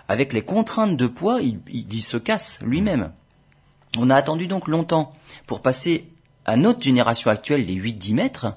[0.09, 3.13] avec les contraintes de poids, il, il se casse lui-même.
[3.97, 5.15] On a attendu donc longtemps
[5.47, 6.11] pour passer
[6.45, 8.55] à notre génération actuelle, les 8-10 mètres,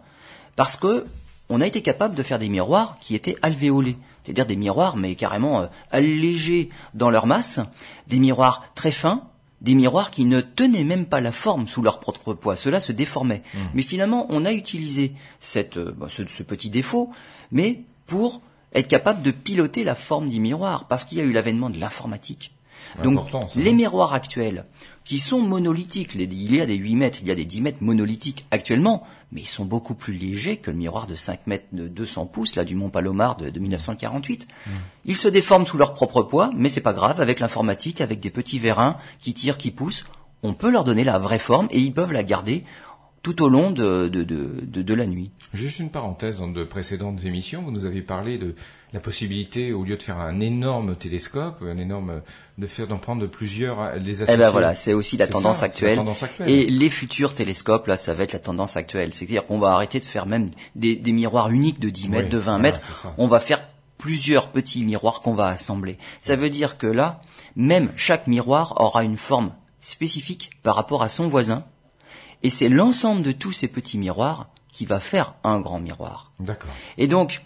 [0.57, 1.05] parce que
[1.49, 3.95] on a été capable de faire des miroirs qui étaient alvéolés
[4.27, 7.61] c'est-à-dire des miroirs, mais carrément euh, allégés dans leur masse,
[8.07, 9.23] des miroirs très fins,
[9.61, 12.91] des miroirs qui ne tenaient même pas la forme sous leur propre poids, cela se
[12.91, 13.41] déformait.
[13.53, 13.57] Mmh.
[13.73, 17.09] Mais finalement, on a utilisé cette, euh, bah, ce, petit défaut,
[17.53, 18.41] mais pour
[18.73, 21.79] être capable de piloter la forme du miroir, parce qu'il y a eu l'avènement de
[21.79, 22.51] l'informatique.
[23.03, 23.19] Donc
[23.55, 24.65] les miroirs actuels,
[25.05, 27.77] qui sont monolithiques, il y a des 8 mètres, il y a des 10 mètres
[27.81, 31.87] monolithiques actuellement, mais ils sont beaucoup plus légers que le miroir de 5 mètres de
[31.87, 34.47] 200 pouces là du Mont Palomar de, 1948.
[34.47, 34.71] Mmh.
[35.05, 37.19] Ils se déforment sous leur propre poids, mais c'est pas grave.
[37.19, 40.05] Avec l'informatique, avec des petits vérins qui tirent, qui poussent,
[40.43, 42.63] on peut leur donner la vraie forme et ils peuvent la garder
[43.23, 45.31] tout au long de, de, de, de, la nuit.
[45.53, 48.55] Juste une parenthèse, dans de précédentes émissions, vous nous avez parlé de
[48.97, 52.21] la possibilité, au lieu de faire un énorme télescope, un énorme,
[52.57, 54.33] de faire d'en prendre plusieurs, les associer.
[54.33, 56.03] Eh ben voilà, c'est aussi la tendance, actuelle.
[56.47, 59.13] Et les futurs télescopes, là, ça va être la tendance actuelle.
[59.13, 62.39] C'est-à-dire qu'on va arrêter de faire même des, des miroirs uniques de 10 mètres, de
[62.39, 62.81] 20 mètres.
[63.19, 63.61] On va faire
[63.99, 65.99] plusieurs petits miroirs qu'on va assembler.
[66.19, 67.21] Ça veut dire que là,
[67.55, 71.65] même chaque miroir aura une forme spécifique par rapport à son voisin.
[72.41, 76.31] Et c'est l'ensemble de tous ces petits miroirs qui va faire un grand miroir.
[76.39, 76.71] D'accord.
[76.97, 77.41] Et donc,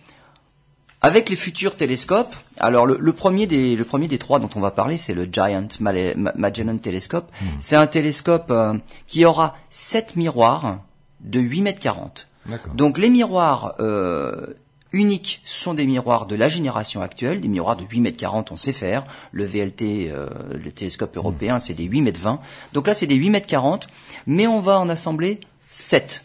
[1.01, 4.71] avec les futurs télescopes, alors le, premier des le premier des trois dont on va
[4.71, 7.31] parler, c'est le Giant Magellan Telescope.
[7.41, 7.45] Hmm.
[7.59, 8.75] C'est un télescope euh,
[9.07, 10.79] qui aura sept miroirs
[11.21, 12.27] de 8 mètres 40.
[12.75, 14.47] Donc les miroirs euh,
[14.91, 18.55] uniques sont des miroirs de la génération actuelle, des miroirs de 8 mètres 40, on
[18.55, 19.05] sait faire.
[19.31, 20.27] Le VLT, euh,
[20.63, 21.59] le télescope européen, hmm.
[21.59, 22.39] c'est des 8 mètres 20.
[22.73, 23.87] Donc là, c'est des 8 mètres 40,
[24.27, 25.39] mais on va en assembler
[25.71, 26.23] 7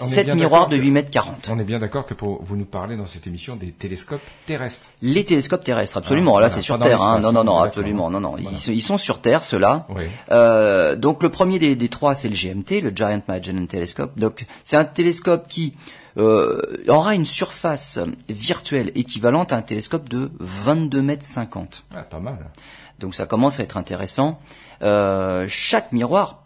[0.00, 1.48] 7 miroirs de 8 mètres 40.
[1.50, 4.88] On est bien d'accord que pour vous nous parler dans cette émission des télescopes terrestres.
[5.00, 6.36] Les télescopes terrestres, absolument.
[6.36, 7.02] Ah, Là, c'est sur Terre.
[7.02, 7.20] Hein.
[7.20, 8.10] Non, non, non, absolument.
[8.10, 8.36] Non, non.
[8.38, 9.86] Ils, sont sur Terre, ceux-là.
[10.30, 14.18] Euh, donc, le premier des, des trois, c'est le GMT, le Giant Magellan Telescope.
[14.18, 15.74] Donc, c'est un télescope qui
[16.18, 21.84] euh, aura une surface virtuelle équivalente à un télescope de 22 mètres 50.
[21.94, 22.50] Ah, pas mal.
[22.98, 24.38] Donc ça commence à être intéressant.
[24.82, 26.44] Euh, chaque miroir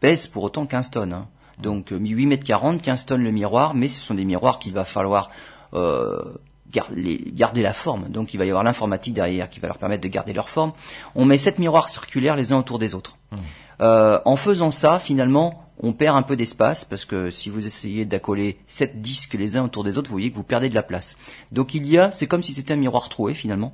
[0.00, 1.12] pèse pour autant 15 tonnes.
[1.12, 1.26] Hein.
[1.60, 4.84] Donc 8 mètres 40, 15 tonnes le miroir, mais ce sont des miroirs qu'il va
[4.84, 5.30] falloir
[5.74, 6.22] euh,
[6.70, 8.08] garder, la forme.
[8.08, 10.72] Donc il va y avoir l'informatique derrière qui va leur permettre de garder leur forme.
[11.14, 13.16] On met sept miroirs circulaires les uns autour des autres.
[13.32, 13.36] Mmh.
[13.80, 18.04] Euh, en faisant ça, finalement, on perd un peu d'espace parce que si vous essayez
[18.04, 20.82] d'accoler sept disques les uns autour des autres, vous voyez que vous perdez de la
[20.82, 21.16] place.
[21.52, 23.72] Donc il y a, c'est comme si c'était un miroir troué finalement.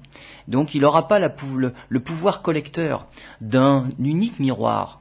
[0.49, 3.07] Donc il n'aura pas le, pouvoir collecteur
[3.41, 5.01] d'un unique miroir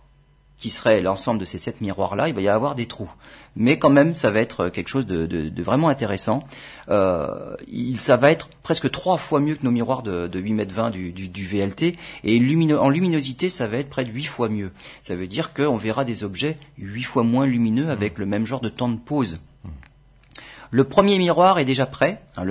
[0.64, 3.12] qui serait l'ensemble de ces sept miroirs-là, il va y avoir des trous.
[3.58, 6.48] Mais quand même, ça va être quelque chose de, vraiment intéressant.
[6.88, 10.54] Euh, il, ça va être presque trois fois mieux que nos miroirs de, de 8
[10.54, 11.98] mètres 20 du, VLT.
[12.24, 14.72] Et en luminosité, ça va être près de 8 fois mieux.
[15.02, 18.62] Ça veut dire qu'on verra des objets 8 fois moins lumineux avec le même genre
[18.62, 19.40] de temps de pause.
[20.72, 22.22] Le premier miroir est déjà prêt.
[22.38, 22.46] Hein,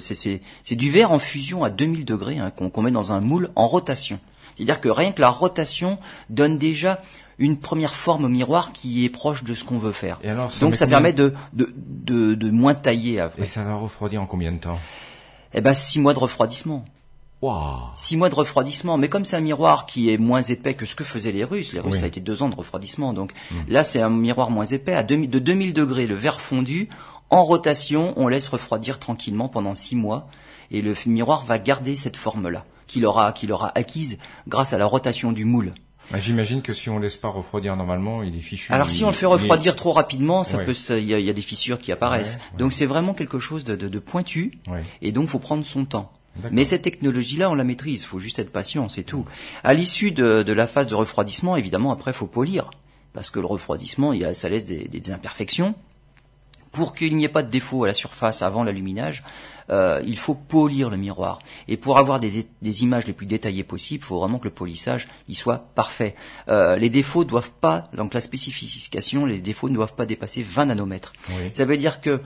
[0.00, 3.66] c'est du verre en fusion à 2000 degrés hein, qu'on met dans un moule en
[3.66, 4.18] rotation.
[4.56, 5.98] C'est-à-dire que rien que la rotation
[6.30, 7.00] donne déjà
[7.38, 10.18] une première forme au miroir qui est proche de ce qu'on veut faire.
[10.60, 13.26] Donc ça permet de, de, de, de, moins tailler.
[13.38, 14.78] Et ça va refroidir en combien de temps?
[15.54, 16.84] Eh ben six mois de refroidissement.
[17.40, 17.92] Wow.
[17.94, 20.96] Six mois de refroidissement, mais comme c'est un miroir qui est moins épais que ce
[20.96, 23.60] que faisaient les Russes, les Russes ça a été deux ans de refroidissement, donc hmm.
[23.68, 26.88] là c'est un miroir moins épais, à de 2000 degrés, le verre fondu,
[27.30, 30.26] en rotation, on laisse refroidir tranquillement pendant six mois,
[30.72, 34.86] et le miroir va garder cette forme-là, qu'il aura, qu'il aura acquise grâce à la
[34.86, 35.74] rotation du moule.
[36.10, 38.72] Bah, j'imagine que si on laisse pas refroidir normalement, il est fichu.
[38.72, 41.78] Alors si on le fait refroidir trop rapidement, ça peut, il y, a des fissures
[41.78, 42.38] qui apparaissent.
[42.56, 44.52] Donc c'est vraiment quelque chose de, de, de pointu,
[45.02, 46.12] et donc faut prendre son temps.
[46.52, 48.02] Mais cette technologie-là, on la maîtrise.
[48.02, 49.24] Il faut juste être patient, c'est tout.
[49.64, 52.70] À l'issue de, de, la phase de refroidissement, évidemment, après, faut polir,
[53.12, 55.74] parce que le refroidissement, il y a, ça laisse des, des imperfections.
[56.70, 59.24] Pour qu'il n'y ait pas de défaut à la surface avant l'alluminage,
[59.70, 61.40] euh, il faut polir le miroir.
[61.66, 62.46] Et pour avoir des,
[62.82, 66.14] images les plus détaillées possibles, il faut vraiment que le polissage y soit parfait.
[66.48, 70.66] Euh, les défauts doivent pas, donc la spécification, les défauts ne doivent pas dépasser 20
[70.66, 71.12] nanomètres.
[71.52, 72.20] Ça veut dire que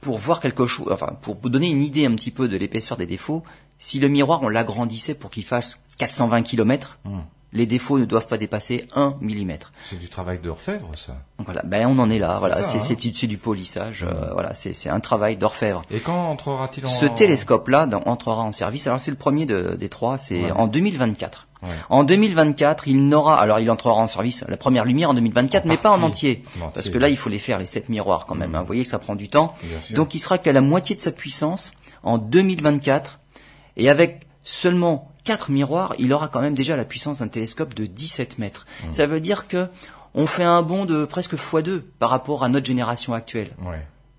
[0.00, 3.06] pour voir quelque chose, enfin pour donner une idée un petit peu de l'épaisseur des
[3.06, 3.42] défauts,
[3.78, 6.98] si le miroir on l'agrandissait pour qu'il fasse 420 km,
[7.54, 9.52] les défauts ne doivent pas dépasser 1 mm.
[9.84, 11.16] C'est du travail d'orfèvre, ça.
[11.38, 12.36] voilà, ben on en est là.
[12.40, 13.26] Voilà, c'est hein.
[13.28, 14.04] du polissage.
[14.04, 15.84] Euh, voilà, c'est un travail d'orfèvre.
[15.90, 18.86] Et quand entrera-t-il en Ce télescope-là entrera en service.
[18.88, 21.46] Alors c'est le premier des trois, c'est en 2024.
[21.88, 25.78] En 2024, il n'aura, alors il entrera en service, la première lumière en 2024, mais
[25.78, 28.50] pas en entier, parce que là il faut les faire les sept miroirs quand même.
[28.50, 28.54] Mmh.
[28.54, 28.60] Hein.
[28.60, 29.54] Vous voyez que ça prend du temps.
[29.92, 33.20] Donc il sera qu'à la moitié de sa puissance en 2024,
[33.78, 37.86] et avec seulement quatre miroirs, il aura quand même déjà la puissance d'un télescope de
[37.86, 38.66] 17 mètres.
[38.66, 38.92] Mmh.
[38.92, 39.68] Ça veut dire que
[40.14, 43.50] on fait un bond de presque x2 par rapport à notre génération actuelle.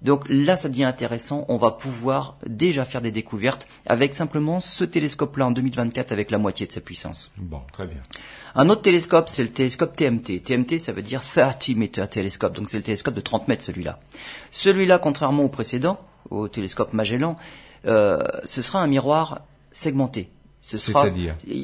[0.02, 1.46] Donc là, ça devient intéressant.
[1.48, 6.38] On va pouvoir déjà faire des découvertes avec simplement ce télescope-là en 2024 avec la
[6.38, 7.34] moitié de sa puissance.
[7.38, 8.02] Bon, très bien.
[8.54, 10.42] Un autre télescope, c'est le télescope TMT.
[10.44, 12.54] TMT, ça veut dire 30 meter télescope.
[12.54, 14.00] Donc c'est le télescope de 30 mètres, celui-là.
[14.52, 17.38] Celui-là, contrairement au précédent, au télescope Magellan,
[17.86, 19.42] euh, ce sera un miroir
[19.72, 20.30] segmenté.
[20.66, 21.06] Ce sera,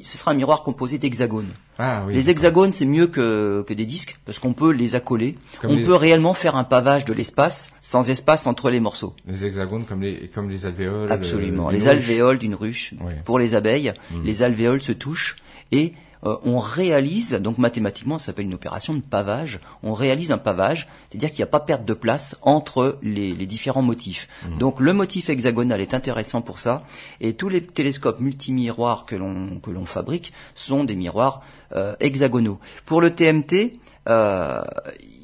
[0.03, 1.49] ce sera un miroir composé d'hexagones.
[1.79, 5.39] Ah, oui, les hexagones, c'est mieux que, que des disques parce qu'on peut les accoler.
[5.63, 9.15] on peut réellement faire un pavage de l'espace sans espace entre les morceaux.
[9.25, 11.11] Les hexagones comme les, comme les alvéoles.
[11.11, 11.71] Absolument.
[11.71, 12.93] les alvéoles d'une ruche.
[13.25, 14.23] Pour les abeilles, hmm.
[14.23, 15.37] les alvéoles se touchent
[15.71, 20.37] et euh, on réalise, donc mathématiquement ça s'appelle une opération de pavage, on réalise un
[20.37, 24.27] pavage, c'est-à-dire qu'il n'y a pas perte de place entre les, différents motifs.
[24.43, 24.57] Mmh.
[24.57, 26.83] Donc le motif hexagonal est intéressant pour ça,
[27.19, 31.41] et tous les télescopes multimiroirs que l'on que l'on fabrique sont des miroirs
[31.73, 32.59] euh, hexagonaux.
[32.85, 33.79] Pour le TMT,
[34.09, 34.61] euh,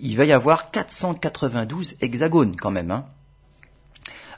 [0.01, 2.91] il va y avoir 492 hexagones quand même.
[2.91, 3.05] Hein.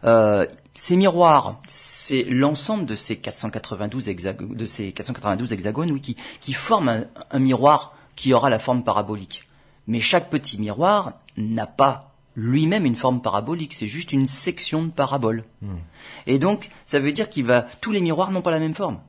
[0.05, 6.15] Euh, ces miroirs, c'est l'ensemble de ces 492 hexagones, de ces 492 hexagones, oui, qui,
[6.39, 9.47] qui forment un, miroir qui aura la forme parabolique.
[9.88, 14.91] Mais chaque petit miroir n'a pas lui-même une forme parabolique, c'est juste une section de
[14.91, 15.43] parabole.
[15.62, 15.79] Hmm.
[16.27, 18.99] Et donc, ça veut dire qu'il va, tous les miroirs n'ont pas la même forme.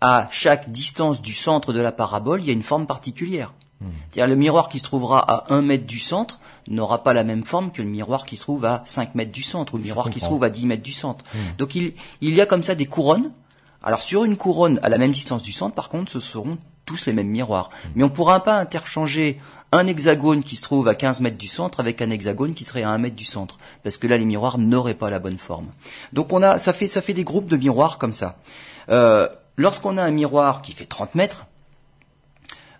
[0.00, 3.52] À chaque distance du centre de la parabole, il y a une forme particulière.
[4.10, 7.44] C'est-à-dire le miroir qui se trouvera à un mètre du centre n'aura pas la même
[7.44, 10.10] forme que le miroir qui se trouve à 5 mètres du centre ou le miroir
[10.10, 11.24] qui se trouve à 10 mètres du centre.
[11.32, 11.56] Hmm.
[11.58, 13.30] Donc il, il y a comme ça des couronnes.
[13.82, 17.06] Alors sur une couronne à la même distance du centre, par contre, ce seront tous
[17.06, 17.70] les mêmes miroirs.
[17.70, 17.88] Hmm.
[17.94, 21.46] Mais on ne pourra pas interchanger un hexagone qui se trouve à 15 mètres du
[21.46, 23.58] centre avec un hexagone qui serait à 1 mètre du centre.
[23.82, 25.68] Parce que là, les miroirs n'auraient pas la bonne forme.
[26.12, 28.38] Donc on a, ça fait, ça fait des groupes de miroirs comme ça.
[28.88, 31.46] Euh, lorsqu'on a un miroir qui fait 30 mètres,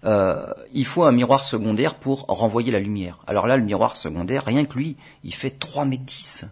[0.05, 3.19] euh, il faut un miroir secondaire pour renvoyer la lumière.
[3.27, 6.47] Alors là, le miroir secondaire, rien que lui, il fait 3 mètres 10.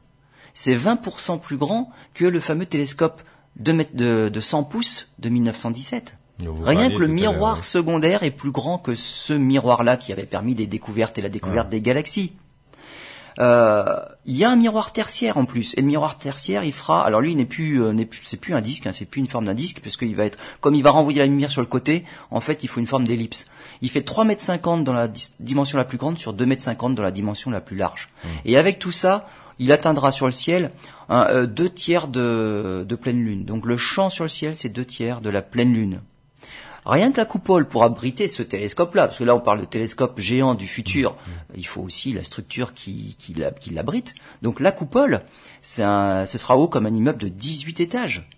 [0.52, 3.22] C'est 20% plus grand que le fameux télescope
[3.56, 6.16] de, de, de 100 pouces de 1917.
[6.62, 10.66] Rien que le miroir secondaire est plus grand que ce miroir-là qui avait permis des
[10.66, 12.32] découvertes et la découverte des galaxies.
[13.38, 17.05] Euh, il y a un miroir tertiaire en plus, et le miroir tertiaire, il fera.
[17.05, 19.20] Alors lui, il n'est plus, euh, n'est plus, c'est plus un disque, hein, c'est plus
[19.20, 21.66] une forme d'un disque, puisqu'il va être, comme il va renvoyer la lumière sur le
[21.66, 23.49] côté, en fait, il faut une forme d'ellipse.
[23.83, 25.09] Il fait 3 mètres 50 dans la
[25.40, 28.09] dimension la plus grande sur 2 mètres 50 dans la dimension la plus large.
[28.25, 28.29] Mmh.
[28.46, 30.70] Et avec tout ça, il atteindra sur le ciel
[31.09, 33.44] un, euh, deux tiers de, de pleine lune.
[33.44, 36.01] Donc le champ sur le ciel, c'est deux tiers de la pleine lune.
[36.87, 40.20] Rien que la coupole pour abriter ce télescope-là, parce que là on parle de télescope
[40.20, 41.31] géant du futur, mm.
[41.57, 43.35] il faut aussi la structure qui, qui
[43.72, 44.14] l'abrite.
[44.42, 45.22] Donc la coupole,
[45.79, 48.29] un, ce sera haut comme un immeuble de 18 étages.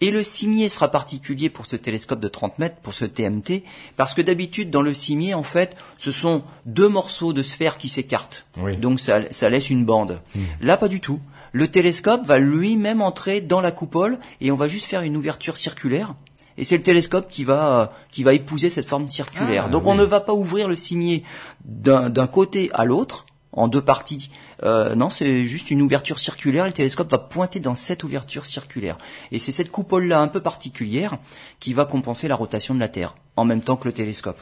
[0.00, 3.64] Et le cimier sera particulier pour ce télescope de 30 mètres, pour ce TMT,
[3.96, 7.88] parce que d'habitude, dans le cimier, en fait, ce sont deux morceaux de sphère qui
[7.88, 8.46] s'écartent.
[8.80, 10.20] Donc ça, ça, laisse une bande.
[10.34, 10.40] Mm.
[10.60, 11.20] Là, pas du tout.
[11.52, 15.56] Le télescope va lui-même entrer dans la coupole et on va juste faire une ouverture
[15.56, 16.14] circulaire
[16.58, 19.64] et c'est le télescope qui va qui va épouser cette forme circulaire.
[19.66, 21.22] Ah, Donc on ne va pas ouvrir le cimier
[21.64, 24.30] d'un côté à l'autre en deux parties.
[24.64, 26.66] Euh, non, c'est juste une ouverture circulaire.
[26.66, 28.98] Le télescope va pointer dans cette ouverture circulaire.
[29.30, 31.18] Et c'est cette coupole-là un peu particulière
[31.60, 34.38] qui va compenser la rotation de la Terre en même temps que le télescope.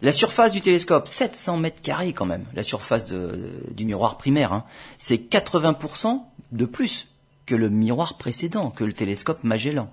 [0.00, 4.64] La surface du télescope, 700 mètres carrés quand même, la surface du miroir primaire, hein,
[4.98, 7.06] c'est 80% de plus
[7.46, 9.88] que le miroir précédent, que le télescope Magellan.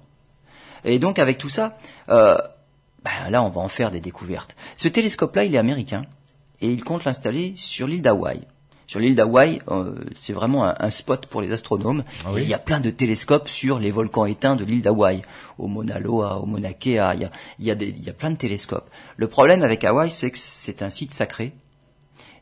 [0.83, 1.77] Et donc avec tout ça,
[2.09, 2.37] euh,
[3.03, 4.55] ben là on va en faire des découvertes.
[4.77, 6.05] Ce télescope-là, il est américain
[6.61, 8.41] et il compte l'installer sur l'île d'Hawaï.
[8.87, 12.03] Sur l'île d'Hawaï, euh, c'est vraiment un, spot pour les astronomes.
[12.25, 15.21] Ah il y a plein de télescopes sur les volcans éteints de l'île d'Hawaï,
[15.59, 16.89] au Mauna Loa, au Mauna Kea.
[17.13, 18.89] Il y a, il y, a des, il y a plein de télescopes.
[19.15, 21.53] Le problème avec Hawaï, c'est que c'est un site sacré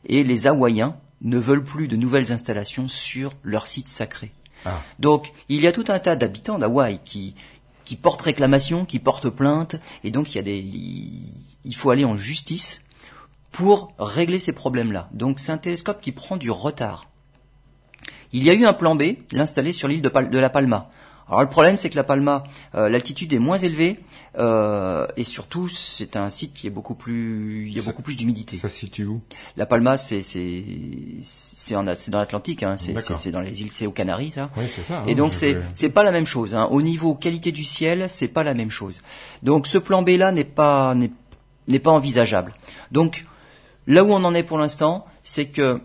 [0.06, 4.32] et les Hawaïens ne veulent plus de nouvelles installations sur leur site sacré.
[4.64, 4.80] Ah.
[4.98, 7.34] Donc, il y a tout un tas d'habitants d'Hawaï qui,
[7.88, 10.62] qui portent réclamation, qui portent plainte, et donc il y a des,
[11.64, 12.84] il faut aller en justice
[13.50, 15.08] pour régler ces problèmes-là.
[15.14, 17.08] Donc c'est un télescope qui prend du retard.
[18.34, 20.90] Il y a eu un plan B, l'installer sur l'île de, La Palma.
[21.28, 24.00] Alors le problème, c'est que La Palma, euh, l'altitude est moins élevée,
[24.38, 28.16] euh, et surtout, c'est un site qui est beaucoup plus, il y a beaucoup plus
[28.16, 28.56] d'humidité.
[28.56, 29.20] Ça se situe où?
[29.56, 30.64] La Palma, c'est c'est
[31.22, 34.50] c'est dans l'Atlantique, hein, c'est c'est dans les îles, c'est aux Canaries, ça.
[34.56, 35.02] Oui, c'est ça.
[35.06, 36.54] Et hein, donc c'est c'est pas la même chose.
[36.54, 36.68] Hein.
[36.70, 39.02] Au niveau qualité du ciel, c'est pas la même chose.
[39.42, 42.54] Donc ce plan B là n'est pas n'est pas envisageable.
[42.90, 43.26] Donc
[43.86, 45.80] là où on en est pour l'instant, c'est que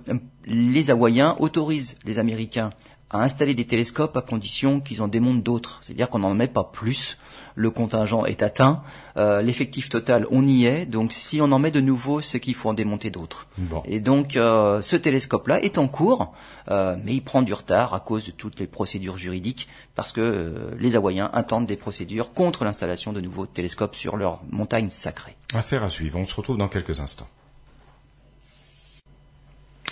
[0.46, 2.72] les Hawaïens autorisent les Américains
[3.14, 5.80] à installer des télescopes à condition qu'ils en démontent d'autres.
[5.82, 7.18] C'est-à-dire qu'on n'en met pas plus
[7.56, 8.82] le contingent est atteint,
[9.18, 10.86] euh, l'effectif total, on y est.
[10.86, 13.48] Donc si on en met de nouveaux, c'est qu'il faut en démonter d'autres.
[13.86, 16.34] Et donc euh, ce télescope-là est en cours,
[16.70, 20.74] euh, mais il prend du retard à cause de toutes les procédures juridiques, parce que
[20.78, 25.36] les Hawaïens intentent des procédures contre l'installation de nouveaux télescopes sur leur montagne sacrée.
[25.54, 26.18] Affaire à suivre.
[26.20, 27.28] On se retrouve dans quelques instants.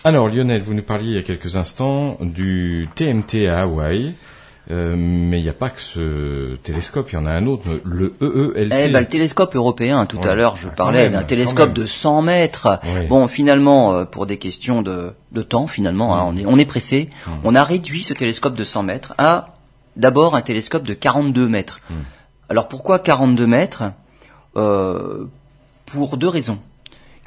[0.04, 4.14] Alors Lionel, vous nous parliez il y a quelques instants du TMT à Hawaï.
[4.70, 7.64] Euh, mais il n'y a pas que ce télescope, il y en a un autre,
[7.84, 8.74] le EELT.
[8.74, 12.80] Eh ben, le télescope européen, tout à l'heure, je parlais d'un télescope de 100 mètres.
[13.10, 16.66] Bon, finalement, euh, pour des questions de, de temps, finalement, hein, on est, on est
[16.66, 17.10] pressé.
[17.44, 19.56] On a réduit ce télescope de 100 mètres à
[19.98, 21.82] d'abord un télescope de 42 mètres.
[22.50, 23.84] Alors pourquoi 42 mètres?
[24.56, 25.26] Euh,
[25.86, 26.60] Pour deux raisons.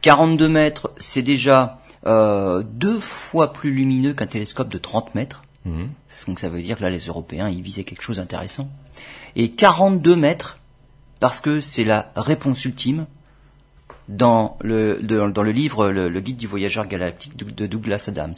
[0.02, 5.44] 42 mètres, c'est déjà euh, deux fois plus lumineux qu'un télescope de 30 mètres.
[5.64, 5.90] Mhm.
[6.26, 8.68] Donc ça veut dire que là, les Européens, ils visaient quelque chose d'intéressant.
[9.36, 10.58] Et 42 mètres,
[11.20, 13.06] parce que c'est la réponse ultime
[14.08, 18.34] dans le, dans le livre le, guide du voyageur galactique de Douglas Adams.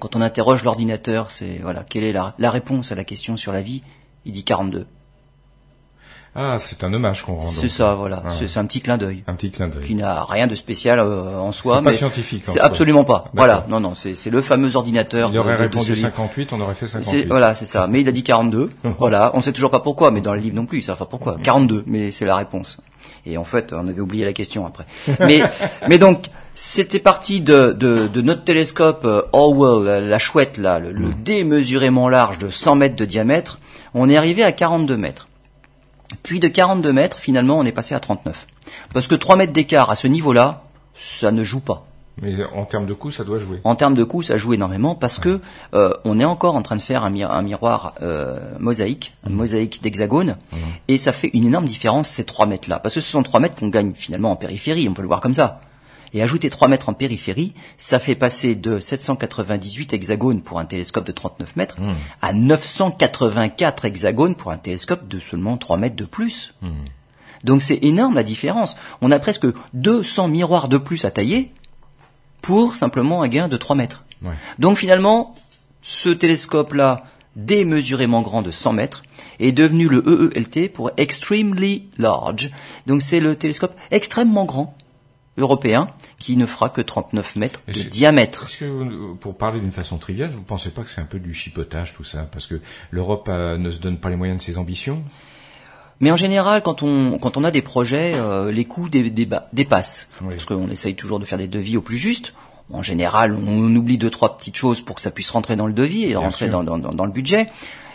[0.00, 3.52] Quand on interroge l'ordinateur, c'est voilà, quelle est la, la réponse à la question sur
[3.52, 3.82] la vie
[4.26, 4.86] Il dit 42.
[6.34, 7.40] Ah, c'est un hommage qu'on rend.
[7.42, 8.22] C'est ça, voilà.
[8.30, 9.22] C'est un petit clin d'œil.
[9.26, 9.84] Un petit clin d'œil.
[9.84, 11.78] Qui n'a rien de spécial euh, en soi.
[11.78, 12.44] C'est pas scientifique.
[12.46, 13.26] C'est absolument pas.
[13.34, 13.66] Voilà.
[13.68, 13.94] Non, non.
[13.94, 15.30] C'est le fameux ordinateur.
[15.30, 17.26] Il aurait répondu 58, on aurait fait 58.
[17.28, 17.86] Voilà, c'est ça.
[17.86, 18.70] Mais il a dit 42.
[18.98, 19.30] voilà.
[19.34, 21.36] On sait toujours pas pourquoi, mais dans le livre non plus, il sait pas pourquoi.
[21.42, 22.78] 42, mais c'est la réponse.
[23.26, 24.84] Et en fait, on avait oublié la question après.
[25.20, 25.42] Mais,
[25.88, 30.90] mais donc, c'était parti de, de, de, notre télescope euh, Orwell, la, chouette là, le,
[30.90, 31.14] le mm.
[31.22, 33.60] démesurément large de 100 mètres de diamètre.
[33.94, 35.28] On est arrivé à 42 mètres.
[36.22, 38.46] Puis de 42 mètres, finalement, on est passé à 39.
[38.92, 41.86] Parce que 3 mètres d'écart à ce niveau-là, ça ne joue pas.
[42.20, 43.60] Mais en termes de coût, ça doit jouer.
[43.64, 45.40] En termes de coût, ça joue énormément parce que
[45.72, 50.36] euh, on est encore en train de faire un, miroir euh, mosaïque, un mosaïque d'hexagone,
[50.52, 50.56] mmh.
[50.88, 53.40] et ça fait une énorme différence ces 3 mètres là, parce que ce sont 3
[53.40, 55.62] mètres qu'on gagne finalement en périphérie, on peut le voir comme ça.
[56.14, 61.06] Et ajouter 3 mètres en périphérie, ça fait passer de 798 hexagones pour un télescope
[61.06, 61.90] de 39 mètres mmh.
[62.20, 66.54] à 984 hexagones pour un télescope de seulement 3 mètres de plus.
[67.44, 68.76] Donc c'est énorme la différence.
[69.00, 71.50] On a presque 200 miroirs de plus à tailler
[72.40, 74.04] pour simplement un gain de 3 mètres.
[74.58, 75.34] Donc finalement,
[75.82, 79.02] ce télescope-là, démesurément grand de 100 mètres,
[79.40, 82.50] est devenu le EELT pour Extremely Large.
[82.86, 84.76] Donc c'est le télescope extrêmement grand
[85.38, 85.88] européen
[86.22, 88.44] qui ne fera que 39 mètres de diamètre.
[88.44, 91.18] Est-ce que, pour parler d'une façon triviale, vous ne pensez pas que c'est un peu
[91.18, 92.28] du chipotage tout ça?
[92.30, 95.02] Parce que l'Europe ne se donne pas les moyens de ses ambitions?
[96.02, 100.08] Mais en général, quand on, quand on a des projets, euh, les coûts dépassent.
[100.20, 102.34] Parce qu'on essaye toujours de faire des devis au plus juste.
[102.72, 105.72] En général, on oublie deux, trois petites choses pour que ça puisse rentrer dans le
[105.72, 107.48] devis et rentrer dans, dans, dans, le budget.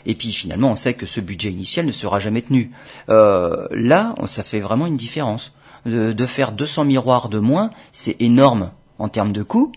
[0.06, 2.72] Et puis finalement, on sait que ce budget initial ne sera jamais tenu.
[3.10, 5.52] Euh, là, ça fait vraiment une différence.
[5.88, 9.72] De, de faire 200 miroirs de moins, c'est énorme en termes de coûts,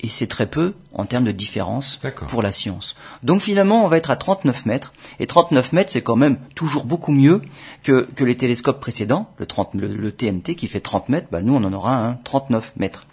[0.00, 2.96] et c'est très peu en termes de différence pour la science.
[3.22, 6.84] Donc finalement, on va être à 39 mètres, et 39 mètres, c'est quand même toujours
[6.84, 7.42] beaucoup mieux
[7.82, 11.54] que, que les télescopes précédents, le, 30, le, TMT qui fait 30 mètres, bah nous
[11.54, 13.06] on en aura un 39 mètres.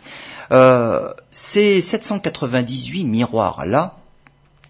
[0.51, 3.97] Euh, ces 798 miroirs là,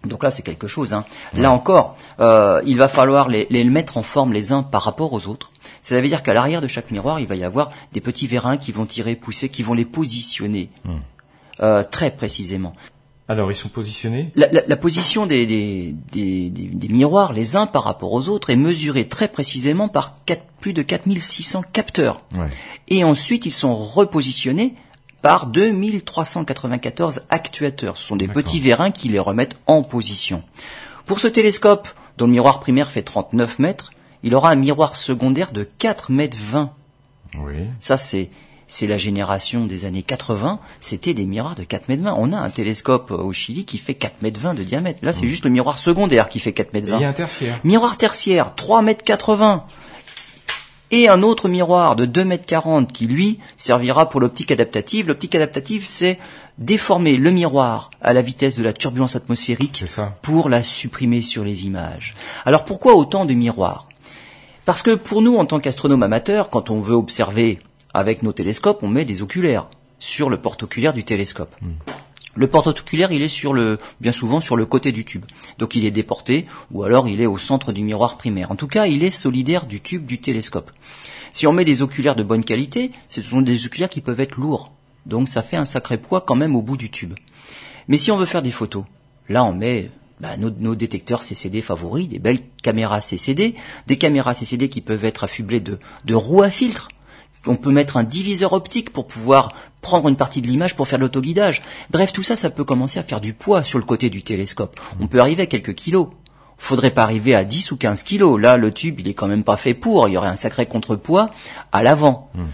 [0.04, 0.94] donc là c'est quelque chose.
[0.94, 1.04] Hein.
[1.36, 5.12] Là encore, euh, il va falloir les, les, mettre en forme les uns par rapport
[5.12, 5.50] aux autres.
[5.84, 8.56] Ça veut dire qu'à l'arrière de chaque miroir, il va y avoir des petits vérins
[8.56, 10.70] qui vont tirer, pousser, qui vont les positionner.
[10.84, 10.96] Hmm.
[11.60, 12.74] Euh, très précisément.
[13.28, 14.32] Alors, ils sont positionnés?
[14.34, 18.48] La, la, la position des, des, des, des, miroirs, les uns par rapport aux autres,
[18.48, 22.22] est mesurée très précisément par 4, plus de 4600 capteurs.
[22.34, 22.48] Ouais.
[22.88, 24.74] Et ensuite, ils sont repositionnés
[25.20, 27.98] par 2394 actuateurs.
[27.98, 30.42] Ce sont des petits vérins qui les remettent en position.
[31.04, 33.93] Pour ce télescope, dont le miroir primaire fait 39 mètres,
[34.24, 36.72] il aura un miroir secondaire de 4 mètres 20.
[37.38, 37.54] Oui.
[37.78, 38.30] Ça, c'est
[38.66, 42.16] c'est la génération des années 80, c'était des miroirs de 4 mètres 20.
[42.18, 45.00] On a un télescope au Chili qui fait 4 mètres 20 de diamètre.
[45.02, 45.28] Là, c'est mmh.
[45.28, 46.96] juste le miroir secondaire qui fait 4 mètres 20.
[46.96, 47.60] Il y a un tertiaire.
[47.62, 49.64] Miroir tertiaire, 3 mètres 80.
[50.90, 55.08] Et un autre miroir de 2 mètres 40 qui, lui, servira pour l'optique adaptative.
[55.08, 56.18] L'optique adaptative, c'est
[56.56, 59.84] déformer le miroir à la vitesse de la turbulence atmosphérique
[60.22, 62.14] pour la supprimer sur les images.
[62.46, 63.88] Alors pourquoi autant de miroirs?
[64.64, 67.58] Parce que pour nous, en tant qu'astronomes amateurs, quand on veut observer
[67.92, 71.54] avec nos télescopes, on met des oculaires sur le porte-oculaire du télescope.
[71.60, 71.72] Hmm.
[72.34, 75.24] Le porte-oculaire, il est sur le, bien souvent sur le côté du tube.
[75.58, 78.50] Donc il est déporté, ou alors il est au centre du miroir primaire.
[78.50, 80.72] En tout cas, il est solidaire du tube du télescope.
[81.32, 84.36] Si on met des oculaires de bonne qualité, ce sont des oculaires qui peuvent être
[84.36, 84.72] lourds.
[85.06, 87.14] Donc ça fait un sacré poids quand même au bout du tube.
[87.86, 88.84] Mais si on veut faire des photos,
[89.28, 93.54] là on met bah, nos, détecteurs CCD favoris, des belles caméras CCD,
[93.86, 96.88] des caméras CCD qui peuvent être affublées de, de roues à filtre,
[97.46, 100.98] on peut mettre un diviseur optique pour pouvoir prendre une partie de l'image pour faire
[100.98, 101.62] de l'autoguidage.
[101.90, 104.80] Bref, tout ça, ça peut commencer à faire du poids sur le côté du télescope.
[105.00, 106.08] On peut arriver à quelques kilos.
[106.56, 108.40] Faudrait pas arriver à 10 ou 15 kilos.
[108.40, 110.08] Là, le tube, il est quand même pas fait pour.
[110.08, 111.30] Il y aurait un sacré contrepoids
[111.72, 112.30] à l'avant.
[112.34, 112.46] Hmm.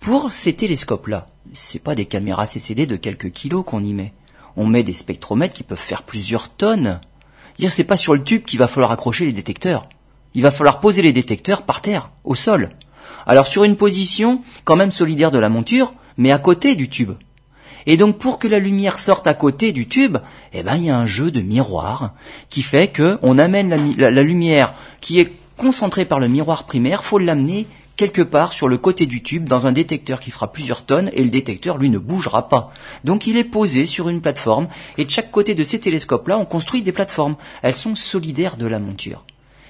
[0.00, 4.12] Pour ces télescopes-là, c'est pas des caméras CCD de quelques kilos qu'on y met.
[4.56, 7.00] On met des spectromètres qui peuvent faire plusieurs tonnes.
[7.58, 9.88] Dire, c'est pas sur le tube qu'il va falloir accrocher les détecteurs.
[10.34, 12.70] Il va falloir poser les détecteurs par terre, au sol.
[13.26, 17.12] Alors sur une position quand même solidaire de la monture, mais à côté du tube.
[17.86, 20.18] Et donc pour que la lumière sorte à côté du tube,
[20.52, 22.14] eh ben il y a un jeu de miroir
[22.48, 27.04] qui fait que on amène la, la, lumière qui est concentrée par le miroir primaire,
[27.04, 30.84] faut l'amener quelque part sur le côté du tube dans un détecteur qui fera plusieurs
[30.84, 32.72] tonnes et le détecteur lui ne bougera pas.
[33.04, 36.38] Donc il est posé sur une plateforme et de chaque côté de ces télescopes là
[36.38, 37.36] on construit des plateformes.
[37.62, 39.24] Elles sont solidaires de la monture.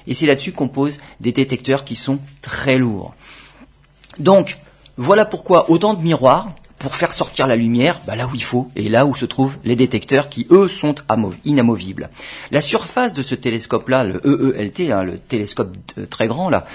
[0.06, 3.14] Et c'est là-dessus qu'on pose des détecteurs qui sont très lourds.
[4.18, 4.58] Donc,
[4.96, 8.70] voilà pourquoi autant de miroirs pour faire sortir la lumière bah là où il faut
[8.76, 10.94] et là où se trouvent les détecteurs qui eux sont
[11.44, 12.10] inamovibles.
[12.50, 15.74] La surface de ce télescope-là, le EELT, hein, le télescope
[16.10, 16.66] très grand là,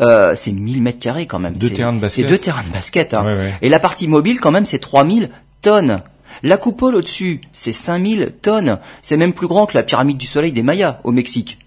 [0.00, 1.54] euh, c'est 1000 mètres carrés quand même.
[1.54, 2.24] Deux terrains de basket.
[2.24, 3.14] C'est deux terrains de basket.
[3.14, 3.36] Hein.
[3.62, 5.30] Et la partie mobile quand même c'est 3000
[5.62, 6.02] tonnes.
[6.42, 8.78] La coupole au-dessus, c'est 5000 tonnes.
[9.02, 11.58] C'est même plus grand que la pyramide du soleil des Mayas au Mexique.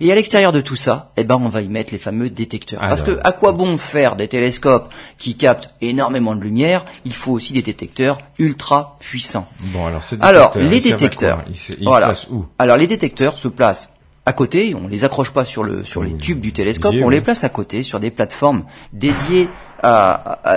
[0.00, 2.80] Et à l'extérieur de tout ça, eh ben, on va y mettre les fameux détecteurs.
[2.80, 6.84] Parce que à quoi bon faire des télescopes qui captent énormément de lumière?
[7.04, 9.48] Il faut aussi des détecteurs ultra puissants.
[9.72, 11.44] Bon, alors, alors les détecteurs,
[11.82, 12.12] voilà.
[12.58, 13.92] alors les détecteurs se placent
[14.26, 17.20] à côté, on les accroche pas sur le sur les tubes du télescope, on les
[17.20, 19.48] place à côté sur des plateformes dédiées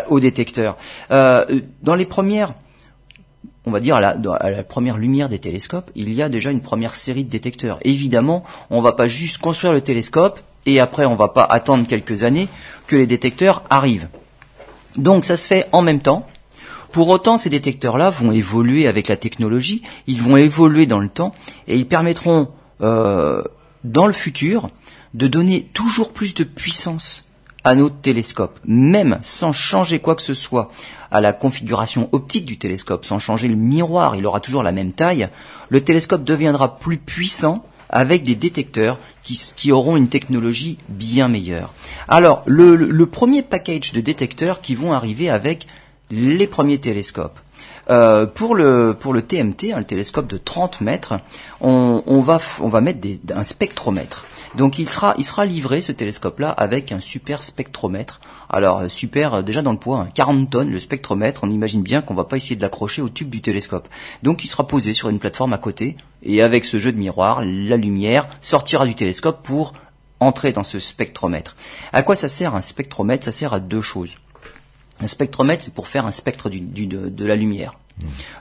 [0.10, 0.78] au détecteur.
[1.10, 2.54] dans les premières
[3.66, 6.52] on va dire à la, à la, première lumière des télescopes, il y a déjà
[6.52, 7.80] une première série de détecteurs.
[7.84, 11.88] Évidemment, on ne va pas juste construire le télescope et après on va pas attendre
[11.88, 12.48] quelques années
[12.88, 14.10] que les détecteurs arrivent.
[14.98, 16.28] Donc ça se fait en même temps.
[16.92, 21.34] Pour autant, ces détecteurs-là vont évoluer avec la technologie, ils vont évoluer dans le temps
[21.68, 22.50] et ils permettront
[22.82, 23.44] euh,
[23.84, 24.70] dans le futur
[25.14, 27.30] de donner toujours plus de puissance
[27.64, 30.72] à nos télescopes, même sans changer quoi que ce soit
[31.12, 34.92] à la configuration optique du télescope, sans changer le miroir, il aura toujours la même
[34.92, 35.30] taille,
[35.70, 41.74] le télescope deviendra plus puissant avec des détecteurs qui, auront une technologie bien meilleure.
[42.08, 45.68] Alors, le, premier package de détecteurs qui vont arriver avec
[46.10, 47.40] les premiers télescopes.
[47.90, 51.20] Euh, pour le TMT, un le télescope de 30 mètres,
[51.62, 54.26] on, va mettre un spectromètre.
[54.56, 58.22] Donc il sera, livré ce télescope-là avec un super spectromètre.
[58.50, 61.44] Alors euh, super, euh, déjà dans le poids, 40 hein, tonnes le spectromètre.
[61.44, 63.88] On imagine bien qu'on va pas essayer de l'accrocher au tube du télescope.
[64.22, 67.42] Donc il sera posé sur une plateforme à côté et avec ce jeu de miroir,
[67.44, 69.74] la lumière sortira du télescope pour
[70.20, 71.56] entrer dans ce spectromètre.
[71.92, 73.26] À quoi ça sert un spectromètre?
[73.26, 74.18] Ça sert à deux choses.
[75.04, 77.78] Un spectromètre, c'est pour faire un spectre de la lumière.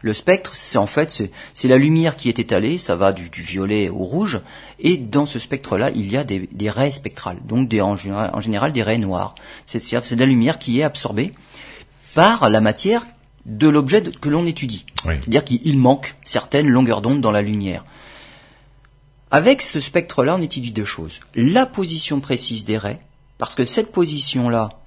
[0.01, 1.23] Le spectre, c'est en fait
[1.55, 4.41] c'est la lumière qui est étalée, ça va du, violet au rouge,
[4.79, 8.83] et dans ce spectre-là, il y a des, raies spectrales, donc des, en, général, des
[8.83, 9.35] raies noires.
[9.67, 11.35] C'est de la lumière qui est absorbée
[12.15, 13.05] par la matière
[13.45, 14.87] de l'objet que l'on étudie.
[15.05, 17.85] C'est-à-dire qu'il manque certaines longueurs d'onde dans la lumière.
[19.33, 21.19] Avec ce spectre-là, on étudie deux choses.
[21.35, 23.01] La position précise des raies,
[23.39, 24.82] parce que cette position-là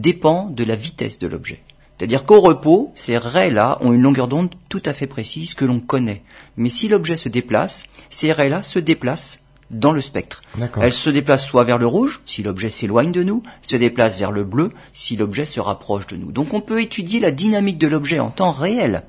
[0.00, 1.62] dépend de la vitesse de l'objet.
[1.96, 5.80] C'est-à-dire qu'au repos, ces raies-là ont une longueur d'onde tout à fait précise que l'on
[5.80, 6.22] connaît.
[6.56, 10.42] Mais si l'objet se déplace, ces raies-là se déplacent dans le spectre.
[10.80, 14.32] Elles se déplacent soit vers le rouge, si l'objet s'éloigne de nous, se déplacent vers
[14.32, 16.30] le bleu, si l'objet se rapproche de nous.
[16.30, 19.02] Donc on peut étudier la dynamique de l'objet en temps réel.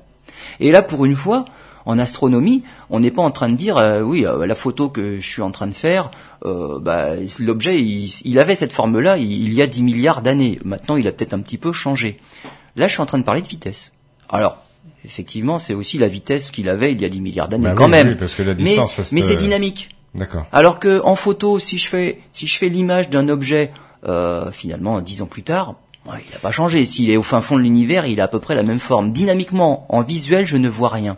[0.58, 1.44] Et là, pour une fois,
[1.86, 5.20] en astronomie, on n'est pas en train de dire euh, oui euh, la photo que
[5.20, 6.10] je suis en train de faire,
[6.44, 10.58] euh, bah, l'objet il, avait cette forme-là il, il, y a 10 milliards d'années.
[10.64, 12.20] Maintenant il a peut-être un petit peu changé.
[12.76, 13.92] Là, je suis en train de parler de vitesse.
[14.28, 14.58] Alors,
[15.04, 17.88] effectivement, c'est aussi la vitesse qu'il avait il y a 10 milliards d'années, bah quand
[17.88, 18.16] même.
[18.58, 18.76] mais,
[19.12, 19.90] mais c'est dynamique.
[20.14, 20.46] D'accord.
[20.50, 23.72] Alors que en photo, si je fais si je fais l'image d'un objet
[24.04, 25.76] euh, finalement dix ans plus tard,
[26.18, 26.84] il n'a pas changé.
[26.84, 29.12] S'il est au fin fond de l'univers, il a à peu près la même forme.
[29.12, 31.16] Dynamiquement, en visuel, je ne vois rien.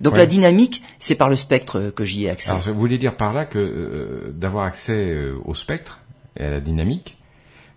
[0.00, 2.50] Donc la dynamique, c'est par le spectre que j'y ai accès.
[2.50, 6.00] Alors, vous voulez dire par là que euh, d'avoir accès euh, au spectre
[6.36, 7.18] et à la dynamique,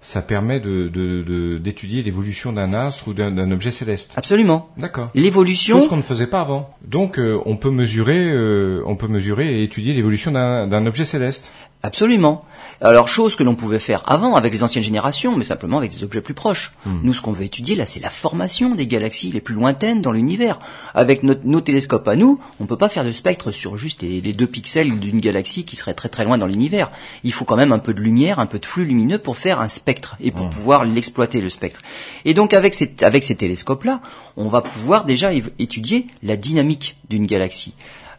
[0.01, 4.13] ça permet de, d'étudier l'évolution d'un astre ou d'un, objet céleste.
[4.15, 4.69] Absolument.
[4.77, 5.09] D'accord.
[5.13, 5.79] L'évolution.
[5.79, 6.75] Chose qu'on ne faisait pas avant.
[6.83, 11.51] Donc euh, on peut mesurer, euh, on peut mesurer et étudier l'évolution d'un objet céleste.
[11.83, 12.45] Absolument.
[12.79, 16.03] Alors, chose que l'on pouvait faire avant avec les anciennes générations, mais simplement avec des
[16.03, 16.73] objets plus proches.
[16.85, 16.99] Hmm.
[17.03, 20.11] Nous, ce qu'on veut étudier là, c'est la formation des galaxies les plus lointaines dans
[20.11, 20.59] l'univers.
[20.93, 24.47] Avec nos télescopes à nous, on peut pas faire de spectre sur juste les, deux
[24.47, 26.91] pixels d'une galaxie qui serait très très loin dans l'univers.
[27.23, 29.59] Il faut quand même un peu de lumière, un peu de flux lumineux pour faire
[29.59, 30.51] un spectre et pour hmm.
[30.51, 31.81] pouvoir l'exploiter le spectre.
[32.25, 34.01] Et donc avec ces, avec ces télescopes-là,
[34.37, 37.73] on va pouvoir déjà étudier la dynamique d'une galaxie.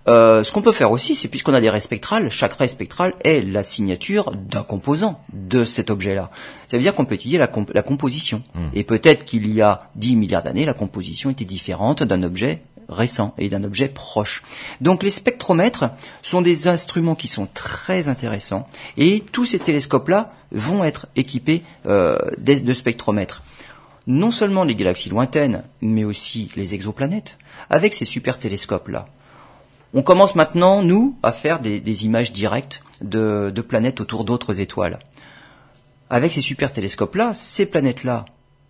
[0.09, 3.15] Euh, ce qu'on peut faire aussi, c'est puisqu'on a des raies spectrales, chaque raie spectrale
[3.25, 6.31] est la signature d'un composant de cet objet-là.
[6.69, 8.43] Ça veut dire qu'on peut étudier la, composition.
[8.55, 8.69] Hmm.
[8.75, 13.33] Et peut-être qu'il y a 10 milliards d'années, la composition était différente d'un objet récent
[13.39, 14.43] et d'un objet proche.
[14.81, 15.91] Donc les spectromètres
[16.23, 22.19] sont des instruments qui sont très intéressants et tous ces télescopes-là vont être équipés euh,
[22.39, 23.43] de spectromètres
[24.07, 27.39] non seulement les galaxies lointaines, mais aussi les exoplanètes,
[27.71, 29.07] avec ces super télescopes-là.
[29.95, 34.99] On commence maintenant, nous, à faire des, images directes de, planètes autour d'autres étoiles.
[36.09, 38.25] Avec ces super télescopes-là, ces planètes-là,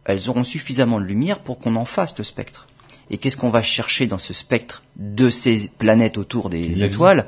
[0.05, 2.67] elles auront suffisamment de lumière pour qu'on en fasse le spectre.
[3.11, 7.27] Et qu'est-ce qu'on va chercher dans ce spectre de ces planètes autour des étoiles?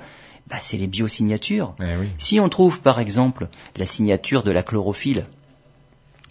[0.49, 1.75] Bah, C'est les biosignatures.
[1.81, 5.27] Eh si on trouve par exemple la signature de la chlorophylle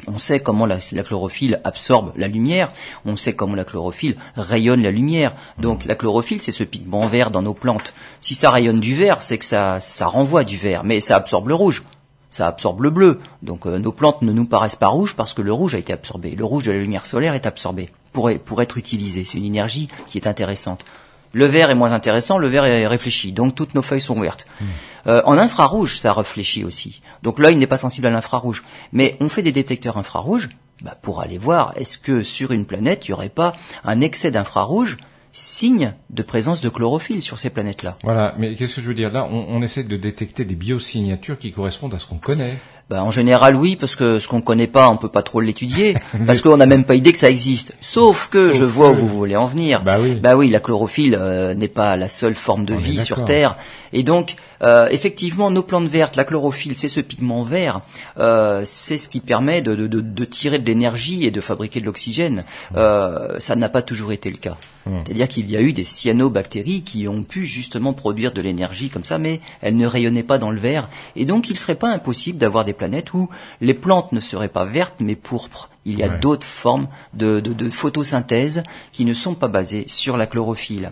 [0.07, 2.71] on sait comment la, chlorophylle absorbe la lumière,
[3.05, 5.33] on sait comment la chlorophylle rayonne la lumière.
[5.57, 7.93] Donc la chlorophylle, c'est ce pigment vert dans nos plantes.
[8.21, 11.47] Si ça rayonne du vert, c'est que ça, ça renvoie du vert, mais ça absorbe
[11.47, 11.83] le rouge,
[12.29, 13.19] ça absorbe le bleu.
[13.41, 15.93] Donc euh, nos plantes ne nous paraissent pas rouges parce que le rouge a été
[15.93, 16.31] absorbé.
[16.31, 19.23] Le rouge de la lumière solaire est absorbé pour, pour être utilisé.
[19.23, 20.85] C'est une énergie qui est intéressante.
[21.33, 24.47] Le vert est moins intéressant, le vert est réfléchi, donc toutes nos feuilles sont vertes.
[24.61, 24.65] Hmm.
[25.07, 27.01] Euh, en infrarouge, ça réfléchit aussi.
[27.23, 28.63] Donc l'œil n'est pas sensible à l'infrarouge.
[28.91, 30.49] Mais on fait des détecteurs infrarouges
[30.83, 33.53] bah, pour aller voir est-ce que sur une planète, il n'y aurait pas
[33.83, 34.97] un excès d'infrarouge
[35.33, 37.97] signe de présence de chlorophylle sur ces planètes-là?
[38.03, 39.11] Voilà, mais qu'est-ce que je veux dire?
[39.11, 42.55] Là, on, essaie de détecter des biosignatures qui correspondent à ce qu'on connaît.
[42.89, 45.95] Bah, en général, oui, parce que ce qu'on connaît pas, on peut pas trop l'étudier,
[46.27, 47.75] parce qu'on n'a même pas idée que ça existe.
[47.81, 49.81] Sauf que je vois où vous voulez en venir.
[49.83, 53.23] Bah oui, bah oui la chlorophylle euh, n'est pas la seule forme de vie sur
[53.23, 53.55] Terre.
[53.93, 57.81] Et donc, euh, effectivement, nos plantes vertes, la chlorophylle, c'est ce pigment vert,
[58.17, 61.85] euh, c'est ce qui permet de, de, de, tirer de l'énergie et de fabriquer de
[61.85, 62.43] l'oxygène.
[62.75, 64.57] Euh, ça n'a pas toujours été le cas.
[65.05, 69.05] C'est-à-dire qu'il y a eu des cyanobactéries qui ont pu justement produire de l'énergie comme
[69.05, 70.89] ça, mais elles ne rayonnaient pas dans le vert.
[71.15, 73.29] Et donc, il ne serait pas impossible d'avoir des planètes où
[73.61, 75.69] les plantes ne seraient pas vertes, mais pourpres.
[75.85, 80.27] Il y a d'autres formes de, de, photosynthèse qui ne sont pas basées sur la
[80.27, 80.91] chlorophylle.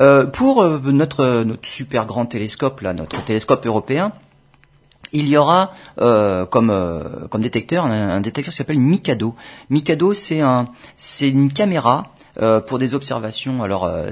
[0.00, 4.12] Euh, pour euh, notre, notre super grand télescope, là, notre télescope européen,
[5.12, 6.72] il y aura euh, comme
[7.30, 9.36] comme détecteur un, détecteur qui s'appelle Mikado.
[9.70, 10.66] Mikado, c'est un
[11.20, 14.10] une caméra euh, pour des observations alors euh,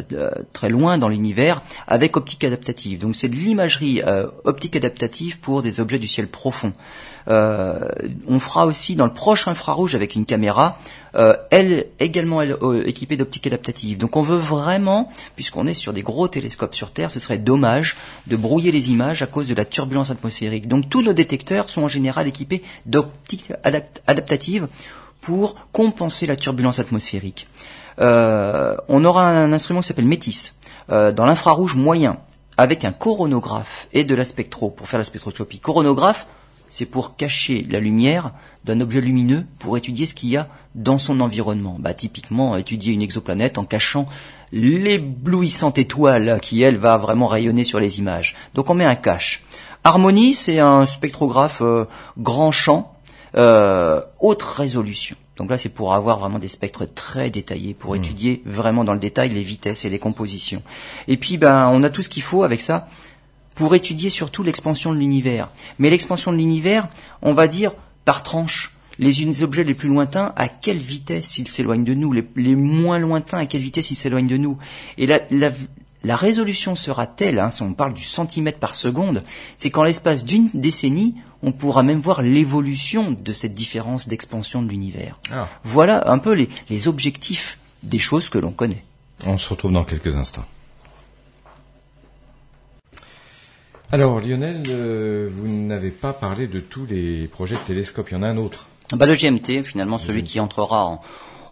[0.53, 3.01] très loin dans l'univers avec optique adaptative.
[3.01, 6.73] Donc c'est de l'imagerie euh, optique adaptative pour des objets du ciel profond.
[7.27, 10.79] on fera aussi dans le proche infrarouge avec une caméra,
[11.15, 12.57] elle également elle,
[12.87, 13.99] équipée d'optique adaptative.
[13.99, 17.97] Donc on veut vraiment, puisqu'on est sur des gros télescopes sur Terre, ce serait dommage
[18.27, 20.69] de brouiller les images à cause de la turbulence atmosphérique.
[20.69, 23.53] Donc tous nos détecteurs sont en général équipés d'optique
[24.07, 24.69] adaptative
[25.21, 27.49] pour compenser la turbulence atmosphérique.
[28.01, 30.55] Euh, on aura un instrument qui s'appelle Métis,
[30.91, 32.19] euh, dans l'infrarouge moyen,
[32.57, 35.59] avec un coronographe et de la spectro pour faire la spectroscopie.
[35.59, 36.27] Coronographe,
[36.73, 38.33] c'est pour cacher la lumière
[38.65, 41.77] d'un objet lumineux pour étudier ce qu'il y a dans son environnement.
[41.79, 44.09] Bah, typiquement, étudier une exoplanète en cachant
[44.53, 48.35] l'éblouissante étoile qui, elle, va vraiment rayonner sur les images.
[48.55, 49.43] Donc on met un cache.
[49.85, 51.85] Harmonie, c'est un spectrographe euh,
[52.17, 52.95] grand champ,
[53.35, 55.17] haute résolution.
[55.37, 57.97] Donc là, c'est pour avoir vraiment des spectres très détaillés, pour hmm.
[57.97, 60.63] étudier vraiment dans le détail les vitesses et les compositions.
[61.07, 62.89] Et puis, ben, on a tout ce qu'il faut avec ça
[63.55, 65.49] pour étudier surtout l'expansion de l'univers.
[65.79, 66.89] Mais l'expansion de l'univers,
[67.21, 67.73] on va dire
[68.05, 68.77] par tranche.
[68.99, 72.13] Les objets les plus lointains, à quelle vitesse ils s'éloignent de nous?
[72.13, 74.59] Les, moins lointains, à quelle vitesse ils s'éloignent de nous?
[74.99, 79.25] Et la, la, résolution sera telle, hein, si on parle du centimètre par seconde,
[79.57, 84.69] c'est qu'en l'espace d'une décennie, on pourra même voir l'évolution de cette différence d'expansion de
[84.69, 85.19] l'univers.
[85.31, 85.49] Ah.
[85.65, 88.85] Voilà un peu les, objectifs des choses que l'on connaît.
[89.27, 90.45] On se retrouve dans quelques instants.
[93.93, 98.17] Alors Lionel, euh, vous n'avez pas parlé de tous les projets de télescope, il y
[98.17, 98.67] en a un autre.
[98.95, 101.03] Bah, le GMT, finalement, celui qui entrera en,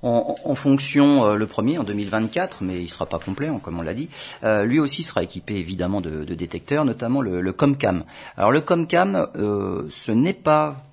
[0.03, 3.83] en, fonction euh, le premier en 2024, mais il sera pas complet, hein, comme on
[3.83, 4.09] l'a dit.
[4.43, 8.05] Euh, lui aussi sera équipé évidemment de, détecteurs, notamment le, Comcam.
[8.37, 10.85] Alors le Comcam, euh, ce n'est pas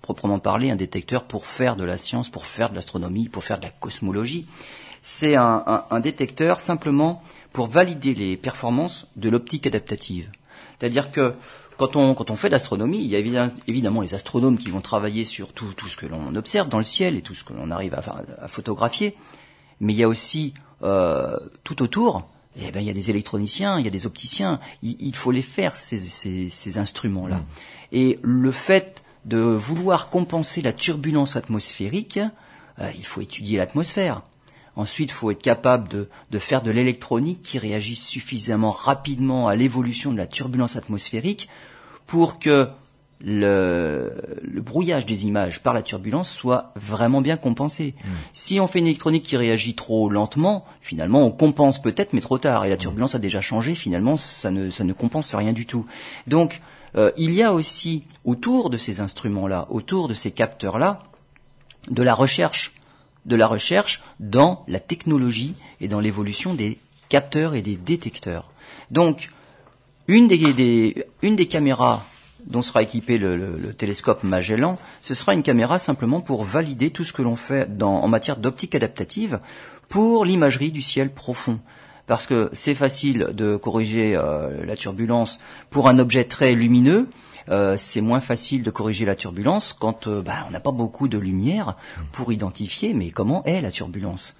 [0.00, 3.58] proprement parlé un détecteur pour faire de la science, pour faire de l'astronomie, pour faire
[3.58, 4.46] de la cosmologie.
[5.02, 7.22] C'est un, un détecteur simplement
[7.52, 10.30] pour valider les performances de l'optique adaptative.
[10.78, 11.34] C'est-à-dire que
[11.76, 14.80] quand on, quand on fait de l'astronomie, il y a évidemment les astronomes qui vont
[14.80, 17.52] travailler sur tout, tout ce que l'on observe dans le ciel et tout ce que
[17.52, 18.02] l'on arrive à,
[18.40, 19.14] à, photographier,
[19.80, 22.26] mais il y a aussi euh, tout autour,
[22.58, 25.42] eh ben, il y a des électroniciens, il y a des opticiens, il, faut les
[25.42, 27.36] faire, ces, ces, ces instruments-là.
[27.36, 27.44] Mmh.
[27.92, 32.18] Et le fait de vouloir compenser la turbulence atmosphérique,
[32.78, 34.22] euh, il faut étudier l'atmosphère.
[34.76, 39.56] Ensuite, il faut être capable de, de faire de l'électronique qui réagisse suffisamment rapidement à
[39.56, 41.48] l'évolution de la turbulence atmosphérique
[42.06, 42.68] pour que
[43.20, 44.12] le,
[44.42, 47.94] le, brouillage des images par la turbulence soit vraiment bien compensé.
[48.04, 48.10] Hmm.
[48.34, 52.36] Si on fait une électronique qui réagit trop lentement, finalement on compense peut-être mais trop
[52.36, 55.64] tard et la turbulence a déjà changé, finalement ça ne, ça ne compense rien du
[55.64, 55.86] tout.
[56.26, 56.60] Donc
[56.96, 61.02] euh, il y a aussi autour de ces instruments-là, autour de ces capteurs-là,
[61.90, 62.75] de la recherche
[63.26, 68.50] de la recherche dans la technologie et dans l'évolution des capteurs et des détecteurs.
[68.90, 69.30] Donc,
[70.08, 72.04] une des, caméras
[72.46, 77.12] dont sera équipé le, télescope Magellan, ce sera une caméra simplement pour valider tout ce
[77.12, 79.40] que l'on fait en matière d'optique adaptative
[79.88, 81.58] pour l'imagerie du ciel profond.
[82.06, 87.08] Parce que c'est facile de corriger euh, la turbulence pour un objet très lumineux,
[87.48, 91.08] euh, c'est moins facile de corriger la turbulence quand euh, bah, on n'a pas beaucoup
[91.08, 91.76] de lumière
[92.12, 94.36] pour identifier mais comment est la turbulence?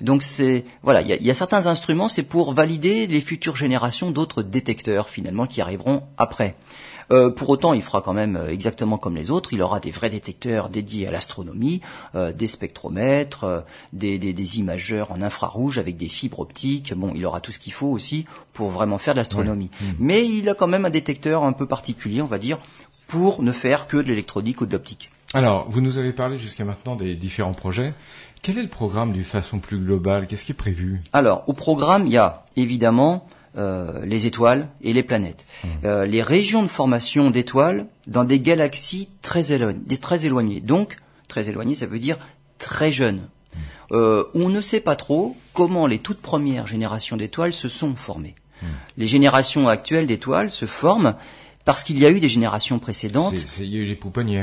[0.00, 4.42] Donc c'est voilà, il y a, certains instruments, c'est pour valider les futures générations d'autres
[4.42, 6.54] détecteurs finalement qui arriveront après.
[7.10, 9.52] Euh, pour autant, il fera quand même euh, exactement comme les autres.
[9.52, 11.80] Il aura des vrais détecteurs dédiés à l'astronomie,
[12.14, 16.94] euh, des spectromètres, des, des, imageurs en infrarouge avec des fibres optiques.
[16.94, 19.70] Bon, il aura tout ce qu'il faut aussi pour vraiment faire de l'astronomie.
[19.80, 19.84] Mmh.
[19.98, 22.58] Mais il a quand même un détecteur un peu particulier, on va dire,
[23.06, 25.10] pour ne faire que de l'électronique ou de l'optique.
[25.34, 27.92] Alors, vous nous avez parlé jusqu'à maintenant des différents projets.
[28.42, 30.26] Quel est le programme d'une façon plus globale?
[30.26, 31.00] Qu'est-ce qui est prévu?
[31.12, 33.26] Alors, au programme, il y a évidemment
[33.56, 35.46] euh, les étoiles et les planètes.
[35.64, 35.68] Mmh.
[35.84, 40.60] Euh, les régions de formation d'étoiles dans des galaxies très éloignées, très éloignées.
[40.60, 42.18] Donc, très éloignées, ça veut dire
[42.58, 43.22] très jeunes.
[43.22, 43.58] Mmh.
[43.92, 48.34] Euh, on ne sait pas trop comment les toutes premières générations d'étoiles se sont formées.
[48.60, 48.66] Mmh.
[48.98, 51.14] Les générations actuelles d'étoiles se forment
[51.68, 53.44] parce qu'il y a eu des générations précédentes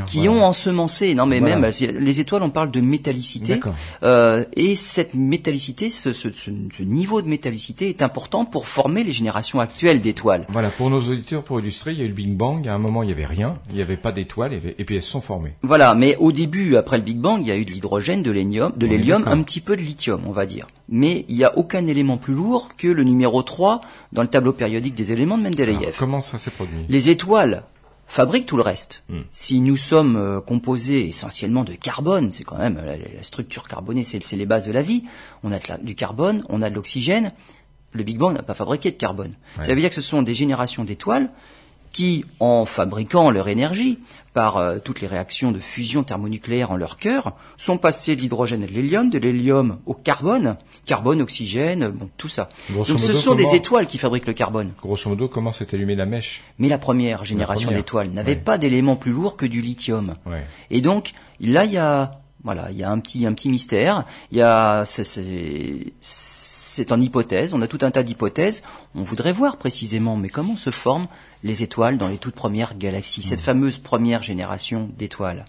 [0.05, 1.15] qui ont ensemencé.
[1.15, 3.59] Non, mais même les étoiles, on parle de métallicité,
[4.03, 9.11] euh, et cette métallicité, ce, ce, ce, niveau de métallicité est important pour former les
[9.11, 10.45] générations actuelles d'étoiles.
[10.49, 12.67] Voilà, pour nos auditeurs, pour illustrer, il y a eu le Big Bang.
[12.67, 15.01] À un moment, il n'y avait rien, il n'y avait pas d'étoiles, et puis elles
[15.01, 15.53] se sont formées.
[15.63, 18.29] Voilà, mais au début, après le Big Bang, il y a eu de l'hydrogène, de
[18.29, 20.67] l'hélium, de l'hélium, un petit peu de lithium, on va dire.
[20.89, 24.53] Mais il n'y a aucun élément plus lourd que le numéro 3 dans le tableau
[24.53, 25.95] périodique des éléments de Mendeleïev.
[25.97, 26.85] comment ça s'est produit?
[27.15, 27.63] Étoiles
[28.07, 29.03] fabriquent tout le reste.
[29.09, 29.21] Hmm.
[29.31, 34.21] Si nous sommes euh, composés essentiellement de carbone, c'est quand même la, structure carbonée, c'est
[34.33, 35.03] les bases de la vie.
[35.43, 37.31] On a du carbone, on a de l'oxygène.
[37.93, 39.33] Le Big Bang n'a pas fabriqué de carbone.
[39.61, 41.29] Ça veut dire que ce sont des générations d'étoiles
[41.93, 43.99] qui, en fabriquant leur énergie
[44.35, 48.63] par euh, toutes les réactions de fusion thermonucléaire en leur cœur, sont passés de l'hydrogène
[48.63, 52.49] et de l'hélium, de l'hélium au carbone, carbone, oxygène, bon, tout ça.
[52.69, 54.73] Donc ce sont des étoiles qui fabriquent le carbone.
[54.81, 56.43] Grosso modo, comment s'est allumée la mèche?
[56.59, 60.15] Mais la première génération d'étoiles n'avait pas d'éléments plus lourds que du lithium.
[60.69, 64.03] Et donc, là, il y a, voilà, il y a un petit, un petit mystère.
[64.31, 65.93] Il y a, c'est
[66.91, 68.63] en hypothèse, on a tout un tas d'hypothèses.
[68.95, 71.07] On voudrait voir précisément, mais comment se forment
[71.45, 75.45] les étoiles dans les toutes premières galaxies, cette fameuse première génération d'étoiles.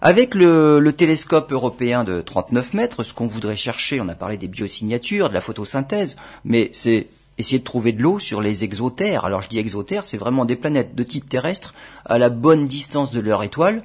[0.00, 4.48] Avec le, télescope européen de 39 mètres, ce qu'on voudrait chercher, on a parlé des
[4.48, 9.26] biosignatures, de la photosynthèse, mais c'est essayer de trouver de l'eau sur les exotères.
[9.26, 11.74] Alors je dis exotères, c'est vraiment des planètes de type terrestre
[12.06, 13.84] à la bonne distance de leur étoile,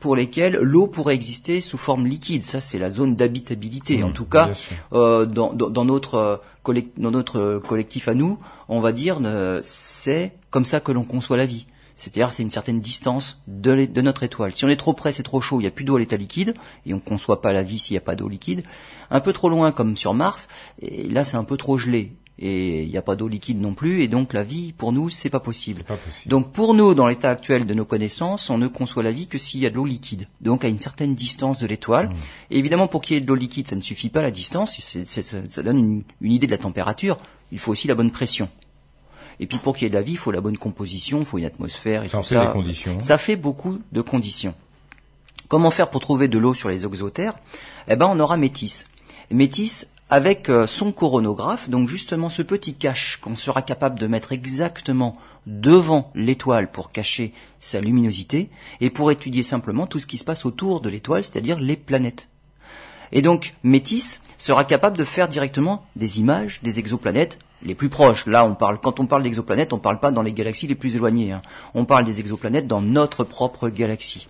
[0.00, 2.42] pour lesquelles l'eau pourrait exister sous forme liquide.
[2.42, 4.02] Ça, c'est la zone d'habitabilité.
[4.02, 4.50] en mmh, tout cas,
[4.94, 8.38] euh, dans, notre, euh, dans notre euh, collectif à nous,
[8.70, 9.20] on va dire,
[9.62, 11.66] c'est comme ça que l'on conçoit la vie.
[11.96, 14.54] C'est-à-dire, c'est une certaine distance de, de, notre étoile.
[14.54, 16.16] Si on est trop près, c'est trop chaud, il n'y a plus d'eau à l'état
[16.16, 16.54] liquide,
[16.86, 18.62] et on ne conçoit pas la vie s'il n'y a pas d'eau liquide.
[19.10, 20.48] Un peu trop loin, comme sur Mars,
[20.80, 23.74] et là, c'est un peu trop gelé et il n'y a pas d'eau liquide non
[23.74, 25.84] plus, et donc la vie, pour nous, c'est pas possible.
[25.84, 26.30] pas possible.
[26.30, 29.36] Donc pour nous, dans l'état actuel de nos connaissances, on ne conçoit la vie que
[29.36, 32.08] s'il y a de l'eau liquide, donc à une certaine distance de l'étoile.
[32.08, 32.14] Mmh.
[32.52, 34.80] Et évidemment, pour qu'il y ait de l'eau liquide, ça ne suffit pas la distance,
[35.04, 37.18] ça donne une, une idée de la température,
[37.52, 38.48] il faut aussi la bonne pression.
[39.40, 41.26] Et puis pour qu'il y ait de la vie, il faut la bonne composition, il
[41.26, 42.46] faut une atmosphère et ça tout fait ça.
[42.48, 43.00] conditions.
[43.00, 44.54] Ça fait beaucoup de conditions.
[45.48, 47.34] Comment faire pour trouver de l'eau sur les exotères
[47.88, 48.86] Eh ben, on aura Métis.
[49.30, 54.32] Métis, avec euh, son coronographe, donc justement ce petit cache qu'on sera capable de mettre
[54.32, 55.16] exactement
[55.46, 60.44] devant l'étoile pour cacher sa luminosité et pour étudier simplement tout ce qui se passe
[60.44, 62.28] autour de l'étoile, c'est-à-dire les planètes.
[63.10, 68.26] Et donc Métis sera capable de faire directement des images des exoplanètes les plus proches.
[68.26, 70.96] Là, on parle, quand on parle d'exoplanètes, on parle pas dans les galaxies les plus
[70.96, 71.32] éloignées.
[71.32, 71.42] Hein.
[71.74, 74.28] On parle des exoplanètes dans notre propre galaxie.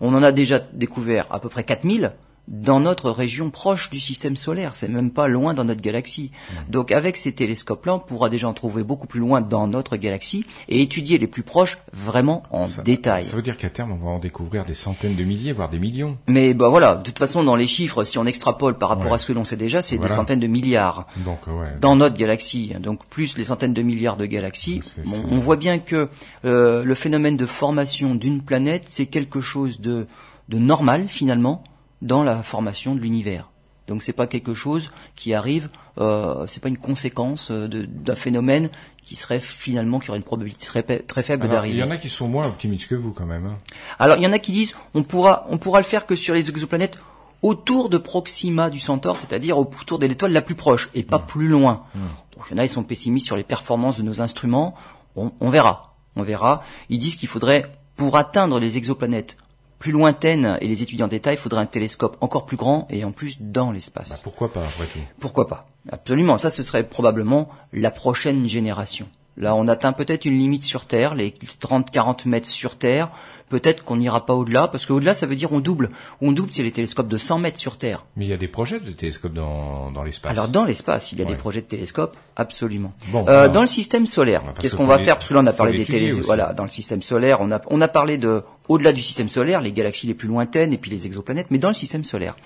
[0.00, 2.12] On en a déjà découvert à peu près 4000
[2.48, 6.32] dans notre région proche du système solaire, c'est même pas loin dans notre galaxie.
[6.68, 10.44] Donc avec ces télescopes-là, on pourra déjà en trouver beaucoup plus loin dans notre galaxie
[10.68, 13.24] et étudier les plus proches vraiment en détail.
[13.24, 15.78] Ça veut dire qu'à terme, on va en découvrir des centaines de milliers, voire des
[15.78, 16.18] millions.
[16.26, 19.18] Mais bah voilà, de toute façon, dans les chiffres, si on extrapole par rapport à
[19.18, 22.74] ce que l'on sait déjà, c'est des centaines de milliards donc, ouais, dans notre galaxie.
[22.80, 24.82] Donc plus les centaines de milliards de galaxies,
[25.30, 26.08] on voit bien que
[26.44, 30.06] euh, le phénomène de formation d'une planète, c'est quelque chose de,
[30.48, 31.62] de normal finalement
[32.02, 33.48] dans la formation de l'univers.
[33.88, 38.70] Donc c'est pas quelque chose qui arrive, euh, c'est pas une conséquence euh, d'un phénomène
[39.02, 41.78] qui serait finalement qui aurait une probabilité très, très faible d'arriver.
[41.78, 43.46] Il y en a qui sont moins optimistes que vous quand même.
[43.46, 43.58] Hein.
[43.98, 46.34] Alors il y en a qui disent on pourra on pourra le faire que sur
[46.34, 46.98] les exoplanètes
[47.42, 51.26] autour de Proxima du Centaure, c'est-à-dire autour de l'étoile la plus proche et pas mmh.
[51.26, 51.82] plus loin.
[51.94, 51.98] Mmh.
[52.36, 54.74] Donc il y en a ils sont pessimistes sur les performances de nos instruments.
[55.16, 56.62] On, on verra, on verra.
[56.88, 57.64] Ils disent qu'il faudrait
[57.96, 59.36] pour atteindre les exoplanètes
[59.82, 63.04] plus lointaine et les étudier en détail, il faudrait un télescope encore plus grand et
[63.04, 64.10] en plus dans l'espace.
[64.10, 65.66] Bah, pourquoi pas, après tout Pourquoi pas?
[65.90, 66.38] Absolument.
[66.38, 69.08] Ça, ce serait probablement la prochaine génération.
[69.36, 73.10] Là, on atteint peut-être une limite sur Terre, les 30-40 mètres sur Terre.
[73.48, 75.90] Peut-être qu'on n'ira pas au-delà, parce qu'au-delà, ça veut dire on double.
[76.20, 78.04] On double, c'est les télescopes de 100 mètres sur Terre.
[78.16, 80.30] Mais il y a des projets de télescopes dans, dans l'espace.
[80.30, 82.92] Alors, dans l'espace, il y a des projets de télescopes, absolument.
[83.08, 85.16] Bon, euh, dans le système solaire, qu'est-ce qu'on va faire?
[85.16, 86.24] Parce que là, on a parlé des télescopes.
[86.24, 88.42] Voilà, dans le système solaire, on a, on a parlé de,
[88.72, 91.68] au-delà du système solaire, les galaxies les plus lointaines et puis les exoplanètes, mais dans
[91.68, 92.36] le système solaire.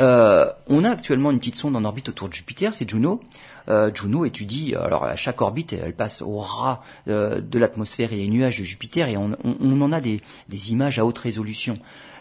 [0.00, 3.20] Euh, on a actuellement une petite sonde en orbite autour de Jupiter, c'est Juno.
[3.68, 8.16] Euh, Juno étudie, alors à chaque orbite, elle passe au ras euh, de l'atmosphère et
[8.16, 9.32] des nuages de Jupiter, et on,
[9.82, 10.20] en a des,
[10.70, 11.78] images à haute résolution.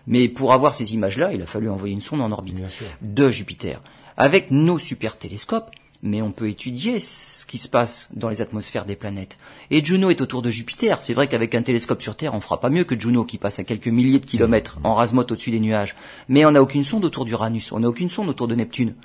[0.07, 2.61] Mais pour avoir ces images-là, il a fallu envoyer une sonde en orbite
[3.01, 3.81] de Jupiter.
[4.17, 5.71] Avec nos super télescopes,
[6.03, 9.39] mais on peut étudier ce qui se passe dans les atmosphères des planètes.
[9.71, 11.01] Et Juno est autour de Jupiter.
[11.01, 13.57] C'est vrai qu'avec un télescope sur Terre, on fera pas mieux que Juno qui passe
[13.59, 15.95] à quelques milliers de kilomètres en rasemote au-dessus des nuages.
[16.27, 18.95] Mais on n'a aucune sonde autour d'Uranus, on n'a aucune sonde autour de Neptune.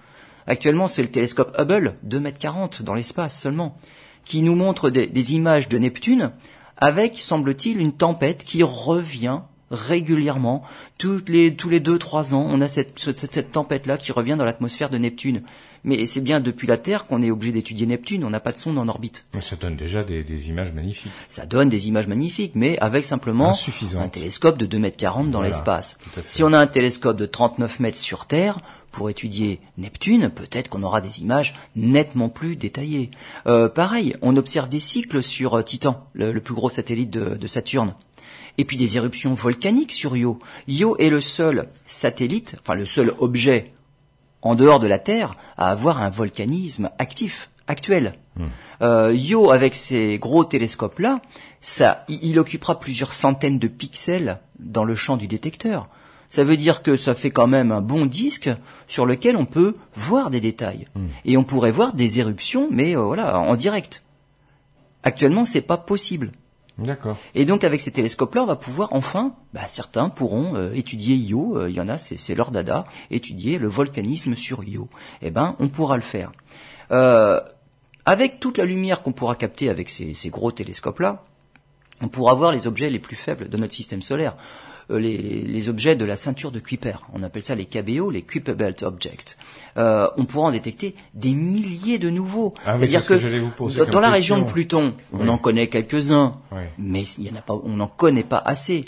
[0.49, 3.77] Actuellement, c'est le télescope Hubble, 2 mètres 40 dans l'espace seulement,
[4.25, 6.33] qui nous montre des images de Neptune
[6.77, 9.41] avec, semble-t-il, une tempête qui revient
[9.71, 10.63] régulièrement,
[10.99, 14.99] tous les deux, trois ans, on a cette, cette, tempête-là qui revient dans l'atmosphère de
[14.99, 15.43] Neptune.
[15.85, 18.57] Mais c'est bien depuis la Terre qu'on est obligé d'étudier Neptune, on n'a pas de
[18.57, 19.27] sonde en orbite.
[19.41, 21.13] ça donne déjà des, images magnifiques.
[21.29, 23.55] Ça donne des images magnifiques, mais avec simplement
[23.97, 25.99] un télescope de 2 mètres 40 dans l'espace.
[26.27, 28.61] Si on a un télescope de 39 mètres sur Terre,
[28.91, 33.11] pour étudier Neptune, peut-être qu'on aura des images nettement plus détaillées.
[33.47, 37.95] Euh, pareil, on observe des cycles sur euh, Titan, le, plus gros satellite de Saturne
[38.59, 40.41] et puis des éruptions volcaniques sur Io.
[40.67, 43.73] Io est le seul satellite, enfin le seul objet
[44.43, 48.15] en dehors de la Terre à avoir un volcanisme actif, actuel.
[48.37, 48.47] Hmm.
[48.83, 51.21] Euh, Io, avec ces gros télescopes-là,
[51.61, 55.89] ça, il occupera plusieurs centaines de pixels dans le champ du détecteur.
[56.29, 58.51] Ça veut dire que ça fait quand même un bon disque
[58.87, 60.87] sur lequel on peut voir des détails.
[60.95, 61.07] Hmm.
[61.25, 64.03] Et on pourrait voir des éruptions, mais euh, voilà, en direct.
[65.03, 66.33] Actuellement, c'est pas possible.
[66.79, 67.17] D'accord.
[67.35, 71.59] Et donc avec ces télescopes-là, on va pouvoir enfin, bah, certains pourront euh, étudier Io,
[71.59, 74.89] euh, il y en a, c'est leur dada, étudier le volcanisme sur Io.
[75.21, 76.31] Eh ben, on pourra le faire.
[76.93, 77.41] Euh,
[78.07, 81.25] avec toute la lumière qu'on pourra capter avec ces, ces gros télescopes-là,
[82.01, 84.37] on pourra voir les objets les plus faibles de notre système solaire.
[84.91, 87.05] Euh, les, objets de la ceinture de Kuiper.
[87.13, 89.37] On appelle ça les KBO, les Kuiper Belt Objects.
[89.77, 92.55] Euh, on pourra en détecter des milliers de nouveaux.
[92.65, 96.37] Ah C'est-à-dire que, dans la région de Pluton, on en connaît quelques-uns,
[96.79, 98.87] mais il y en a pas, on n'en connaît pas assez.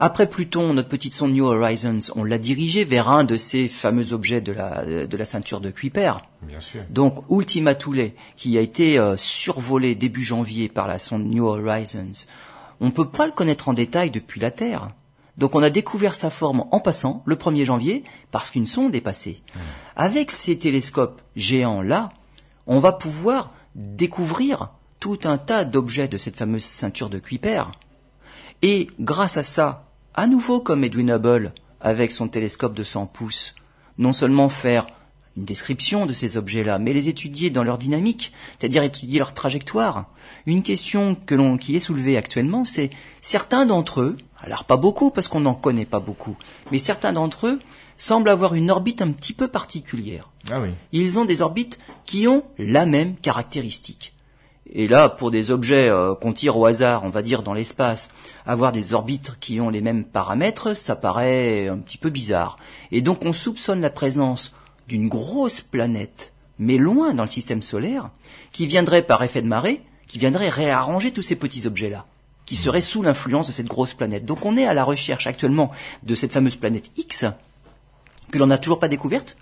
[0.00, 4.12] Après Pluton, notre petite sonde New Horizons, on l'a dirigée vers un de ces fameux
[4.12, 6.14] objets de la, de la ceinture de Kuiper.
[6.42, 6.82] Bien sûr.
[6.90, 12.26] Donc Ultima Thule, qui a été euh, survolé début janvier par la sonde New Horizons,
[12.80, 14.90] on ne peut pas le connaître en détail depuis la Terre.
[15.38, 19.00] Donc on a découvert sa forme en passant le 1er janvier parce qu'une sonde est
[19.00, 19.42] passée.
[19.54, 19.58] Mmh.
[19.96, 22.12] Avec ces télescopes géants-là,
[22.66, 24.70] on va pouvoir découvrir
[25.00, 27.64] tout un tas d'objets de cette fameuse ceinture de Kuiper.
[28.62, 33.54] Et grâce à ça, à nouveau comme Edwin Hubble avec son télescope de 100 pouces,
[33.98, 34.86] non seulement faire
[35.36, 40.10] une description de ces objets-là, mais les étudier dans leur dynamique, c'est-à-dire étudier leur trajectoire.
[40.46, 42.90] Une question que l'on, qui est soulevée actuellement, c'est
[43.22, 46.36] certains d'entre eux, alors pas beaucoup parce qu'on n'en connaît pas beaucoup,
[46.70, 47.60] mais certains d'entre eux
[47.96, 50.30] semblent avoir une orbite un petit peu particulière.
[50.50, 50.70] Ah oui.
[50.90, 54.14] Ils ont des orbites qui ont la même caractéristique.
[54.74, 58.10] Et là, pour des objets euh, qu'on tire au hasard, on va dire dans l'espace,
[58.46, 62.58] avoir des orbites qui ont les mêmes paramètres, ça paraît un petit peu bizarre.
[62.90, 64.54] Et donc on soupçonne la présence
[64.88, 68.10] d'une grosse planète, mais loin dans le système solaire,
[68.50, 72.06] qui viendrait par effet de marée, qui viendrait réarranger tous ces petits objets-là,
[72.46, 74.24] qui seraient sous l'influence de cette grosse planète.
[74.24, 75.70] Donc on est à la recherche actuellement
[76.02, 77.24] de cette fameuse planète X,
[78.30, 79.36] que l'on n'a toujours pas découverte,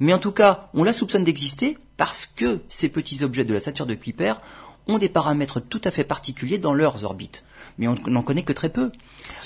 [0.00, 3.60] mais en tout cas, on la soupçonne d'exister parce que ces petits objets de la
[3.60, 4.34] ceinture de Kuiper
[4.88, 7.44] ont des paramètres tout à fait particuliers dans leurs orbites
[7.78, 8.90] mais on n'en connaît que très peu.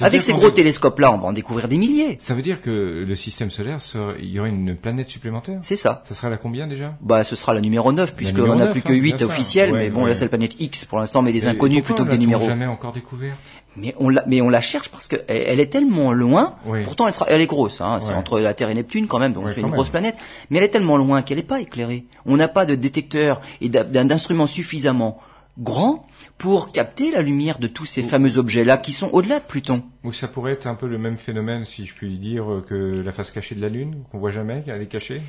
[0.01, 2.18] Avec ces gros télescopes-là, on va en découvrir des milliers.
[2.20, 3.79] Ça veut dire que le système solaire,
[4.18, 5.59] il y aurait une planète supplémentaire?
[5.62, 6.05] C'est ça.
[6.09, 6.95] Ça sera la combien déjà?
[7.01, 10.05] Bah, ce sera la numéro 9, puisqu'on n'a plus que 8 hein, officiels, mais bon,
[10.05, 12.47] là c'est la planète X pour l'instant, mais des inconnus plutôt que des numéros.
[12.47, 13.39] jamais encore découverte?
[13.79, 16.55] Mais on la, mais on la cherche parce qu'elle elle est tellement loin.
[16.85, 17.83] Pourtant, elle, sera, elle est grosse.
[17.83, 20.16] Hein, c'est entre la Terre et Neptune quand même, donc c'est une grosse planète.
[20.51, 22.07] Mais elle est tellement loin qu'elle n'est pas éclairée.
[22.24, 25.20] On n'a pas de détecteur et d'instrument suffisamment
[25.59, 26.07] grand
[26.39, 29.83] pour capter la lumière de tous ces fameux objets-là qui sont au-delà de Pluton.
[30.05, 33.11] Ou ça pourrait être un peu le même phénomène, si je puis dire, que la
[33.11, 35.23] face cachée de la Lune, qu'on voit jamais, qu'elle est cachée?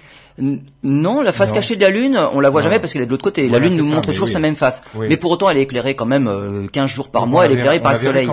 [0.84, 3.12] Non, la face cachée de la Lune, on la voit jamais parce qu'elle est de
[3.12, 3.48] l'autre côté.
[3.50, 4.84] la Lune nous montre toujours sa même face.
[5.00, 7.56] Mais pour autant, elle est éclairée quand même euh, 15 jours par mois, elle est
[7.56, 8.30] éclairée par le Soleil.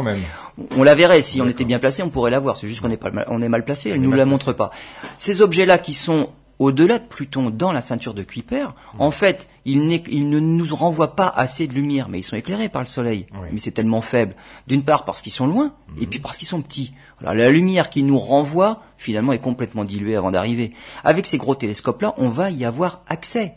[0.77, 2.57] On la verrait, si on était bien placé, on pourrait la voir.
[2.57, 4.71] C'est juste qu'on est, pas, on est mal placé, elle ne nous la montre pas.
[5.17, 6.29] Ces objets-là qui sont
[6.59, 11.29] au-delà de Pluton, dans la ceinture de Kuiper, en fait, ils, ne nous renvoient pas
[11.29, 13.27] assez de lumière, mais ils sont éclairés par le Soleil.
[13.53, 14.35] Mais c'est tellement faible.
[14.67, 16.03] D'une part parce qu'ils sont loin, mhm.
[16.03, 16.93] et puis parce qu'ils sont petits.
[17.21, 20.73] Alors, la lumière qui nous renvoie, finalement, est complètement diluée avant d'arriver.
[21.03, 23.55] Avec ces gros télescopes-là, on va y avoir accès.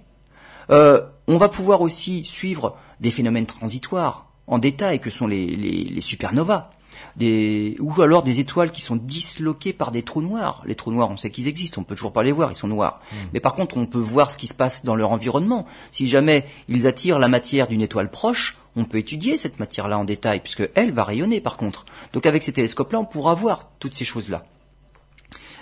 [0.69, 6.71] Euh, on va pouvoir aussi suivre des phénomènes transitoires en détail que sont les supernovas
[7.17, 10.61] des ou alors des étoiles qui sont disloquées par des trous noirs.
[10.65, 12.67] Les trous noirs, on sait qu'ils existent, on peut toujours pas les voir, ils sont
[12.67, 13.01] noirs.
[13.11, 13.15] Hmm.
[13.33, 15.65] Mais par contre, on peut voir ce qui se passe dans leur environnement.
[15.91, 20.05] Si jamais ils attirent la matière d'une étoile proche, on peut étudier cette matière-là en
[20.05, 21.85] détail, puisque elle va rayonner par contre.
[22.13, 24.45] Donc avec ces télescopes-là, on pourra voir toutes ces choses-là.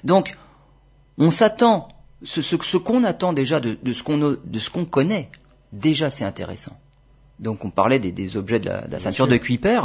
[0.04, 0.36] Donc,
[1.18, 1.88] on s'attend
[2.24, 5.30] ce, ce, qu'on attend déjà de, de ce qu'on de ce qu'on connaît,
[5.72, 6.78] déjà c'est intéressant.
[7.40, 9.82] Donc on parlait des, des objets de la, ceinture de Kuiper.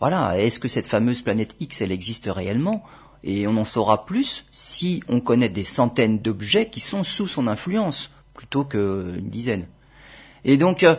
[0.00, 2.84] Voilà, est-ce que cette fameuse planète X, elle existe réellement?
[3.24, 7.48] Et on en saura plus si on connaît des centaines d'objets qui sont sous son
[7.48, 9.66] influence, plutôt qu'une dizaine.
[10.44, 10.94] Et donc, euh,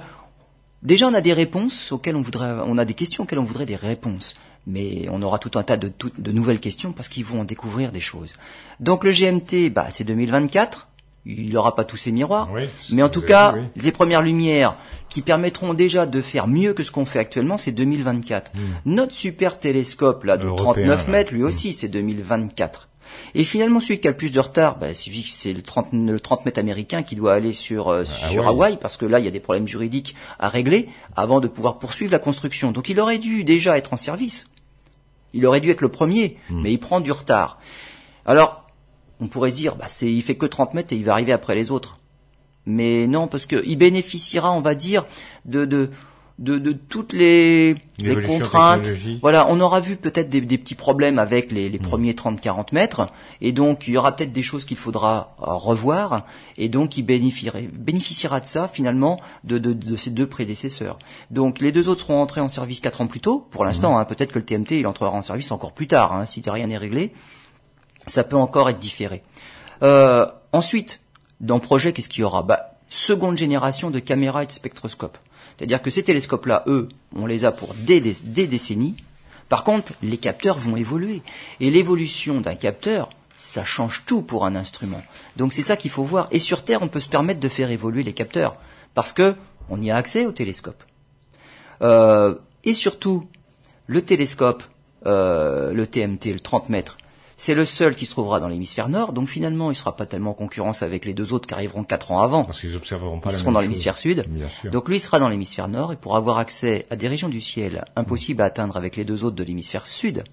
[0.84, 3.66] déjà on a des réponses auxquelles on voudrait, on a des questions auxquelles on voudrait
[3.66, 4.36] des réponses
[4.70, 5.91] mais on aura tout un tas de,
[6.32, 8.34] nouvelles questions parce qu'ils vont en découvrir des choses.
[8.80, 10.89] Donc le GMT, bah, c'est 2024.
[11.26, 12.49] Il n'aura pas tous ses miroirs,
[12.91, 14.76] mais en tout cas, les premières lumières
[15.09, 18.51] qui permettront déjà de faire mieux que ce qu'on fait actuellement, c'est 2024.
[18.53, 18.59] Hmm.
[18.86, 21.45] Notre super télescope là de 39 mètres, lui hmm.
[21.45, 22.89] aussi, c'est 2024.
[23.34, 26.45] Et finalement, celui qui a le plus de retard, bah, c'est le 30, le 30
[26.45, 29.28] mètres américain qui doit aller sur, euh, ah sur Hawaï, parce que là, il y
[29.28, 32.72] a des problèmes juridiques à régler avant de pouvoir poursuivre la construction.
[32.72, 34.47] Donc il aurait dû déjà être en service.
[35.34, 36.61] Il aurait dû être le premier, hmm.
[36.61, 37.59] mais il prend du retard.
[38.26, 38.68] Alors,
[39.20, 41.34] on pourrait se dire, bah, c'est, il fait que 30 mètres et il va arriver
[41.34, 41.99] après les autres.
[42.65, 45.05] Mais non, parce qu'il bénéficiera, on va dire,
[45.45, 45.89] de, de,
[46.39, 48.88] de, de toutes les, les contraintes.
[49.22, 51.82] Voilà, on aura vu peut-être des, des, petits problèmes avec les, les hmm.
[51.82, 53.11] premiers 30-40 mètres,
[53.41, 56.26] et donc il y aura peut-être des choses qu'il faudra euh, revoir,
[56.57, 60.97] et donc il bénéficiera, bénéficiera de ça finalement de, de, de, ses deux prédécesseurs.
[61.30, 63.47] Donc les deux autres seront entrés en service quatre ans plus tôt.
[63.51, 64.01] Pour l'instant, hmm.
[64.01, 66.67] hein, peut-être que le TMT il entrera en service encore plus tard, hein, si rien
[66.67, 67.13] n'est réglé.
[68.08, 69.24] Ça peut encore être différé.
[69.84, 71.02] Euh, ensuite,
[71.39, 72.43] dans le projet, qu'est-ce qu'il y aura?
[72.43, 75.18] Bah, Seconde génération de caméras et de spectroscopes.
[75.58, 78.95] C'est-à-dire que ces télescopes-là, eux, on les a pour des, décennies.
[79.47, 81.22] Par contre, les capteurs vont évoluer.
[81.60, 85.02] Et l'évolution d'un capteur, ça change tout pour un instrument.
[85.38, 86.28] Donc c'est ça qu'il faut voir.
[86.32, 88.56] Et sur Terre, on peut se permettre de faire évoluer les capteurs.
[88.95, 89.36] Parce que
[89.70, 90.84] on y a accès au télescope.
[91.82, 93.28] Euh, et surtout,
[93.88, 94.64] le télescope,
[95.06, 96.97] euh, le TMT, le 30 mètres,
[97.40, 100.32] c'est le seul qui se trouvera dans l'hémisphère nord, donc finalement, il sera pas tellement
[100.32, 102.44] en concurrence avec les deux autres qui arriveront quatre ans avant.
[102.44, 104.26] Parce qu'ils observeront pas Ils seront dans l'hémisphère sud.
[104.66, 107.40] Donc lui il sera dans l'hémisphère nord et pour avoir accès à des régions du
[107.40, 110.26] ciel impossibles à atteindre avec les deux autres de l'hémisphère sud.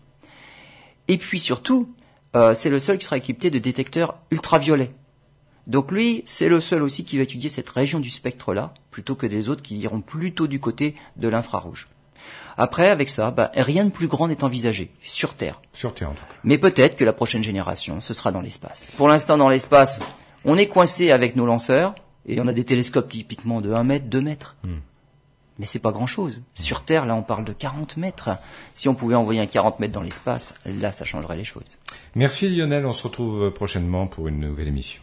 [1.06, 1.88] Et puis surtout,
[2.34, 4.90] euh, c'est le seul qui sera équipé de détecteurs ultraviolets.
[5.68, 9.28] Donc lui, c'est le seul aussi qui va étudier cette région du spectre-là, plutôt que
[9.28, 11.86] des autres qui iront plutôt du côté de l'infrarouge.
[12.58, 15.60] Après, avec ça, bah, rien de plus grand n'est envisagé sur Terre.
[15.72, 16.34] Sur Terre, en tout cas.
[16.44, 18.92] Mais peut-être que la prochaine génération, ce sera dans l'espace.
[18.96, 20.00] Pour l'instant, dans l'espace,
[20.44, 21.94] on est coincé avec nos lanceurs,
[22.26, 24.56] et on a des télescopes typiquement de 1 mètre, 2 mètres.
[24.64, 24.78] Hmm.
[25.58, 26.42] Mais c'est pas grand chose.
[26.54, 28.30] Sur Terre, là, on parle de 40 mètres.
[28.74, 31.78] Si on pouvait envoyer un 40 mètres dans l'espace, là, ça changerait les choses.
[32.14, 32.84] Merci Lionel.
[32.84, 35.00] On se retrouve prochainement pour une nouvelle émission.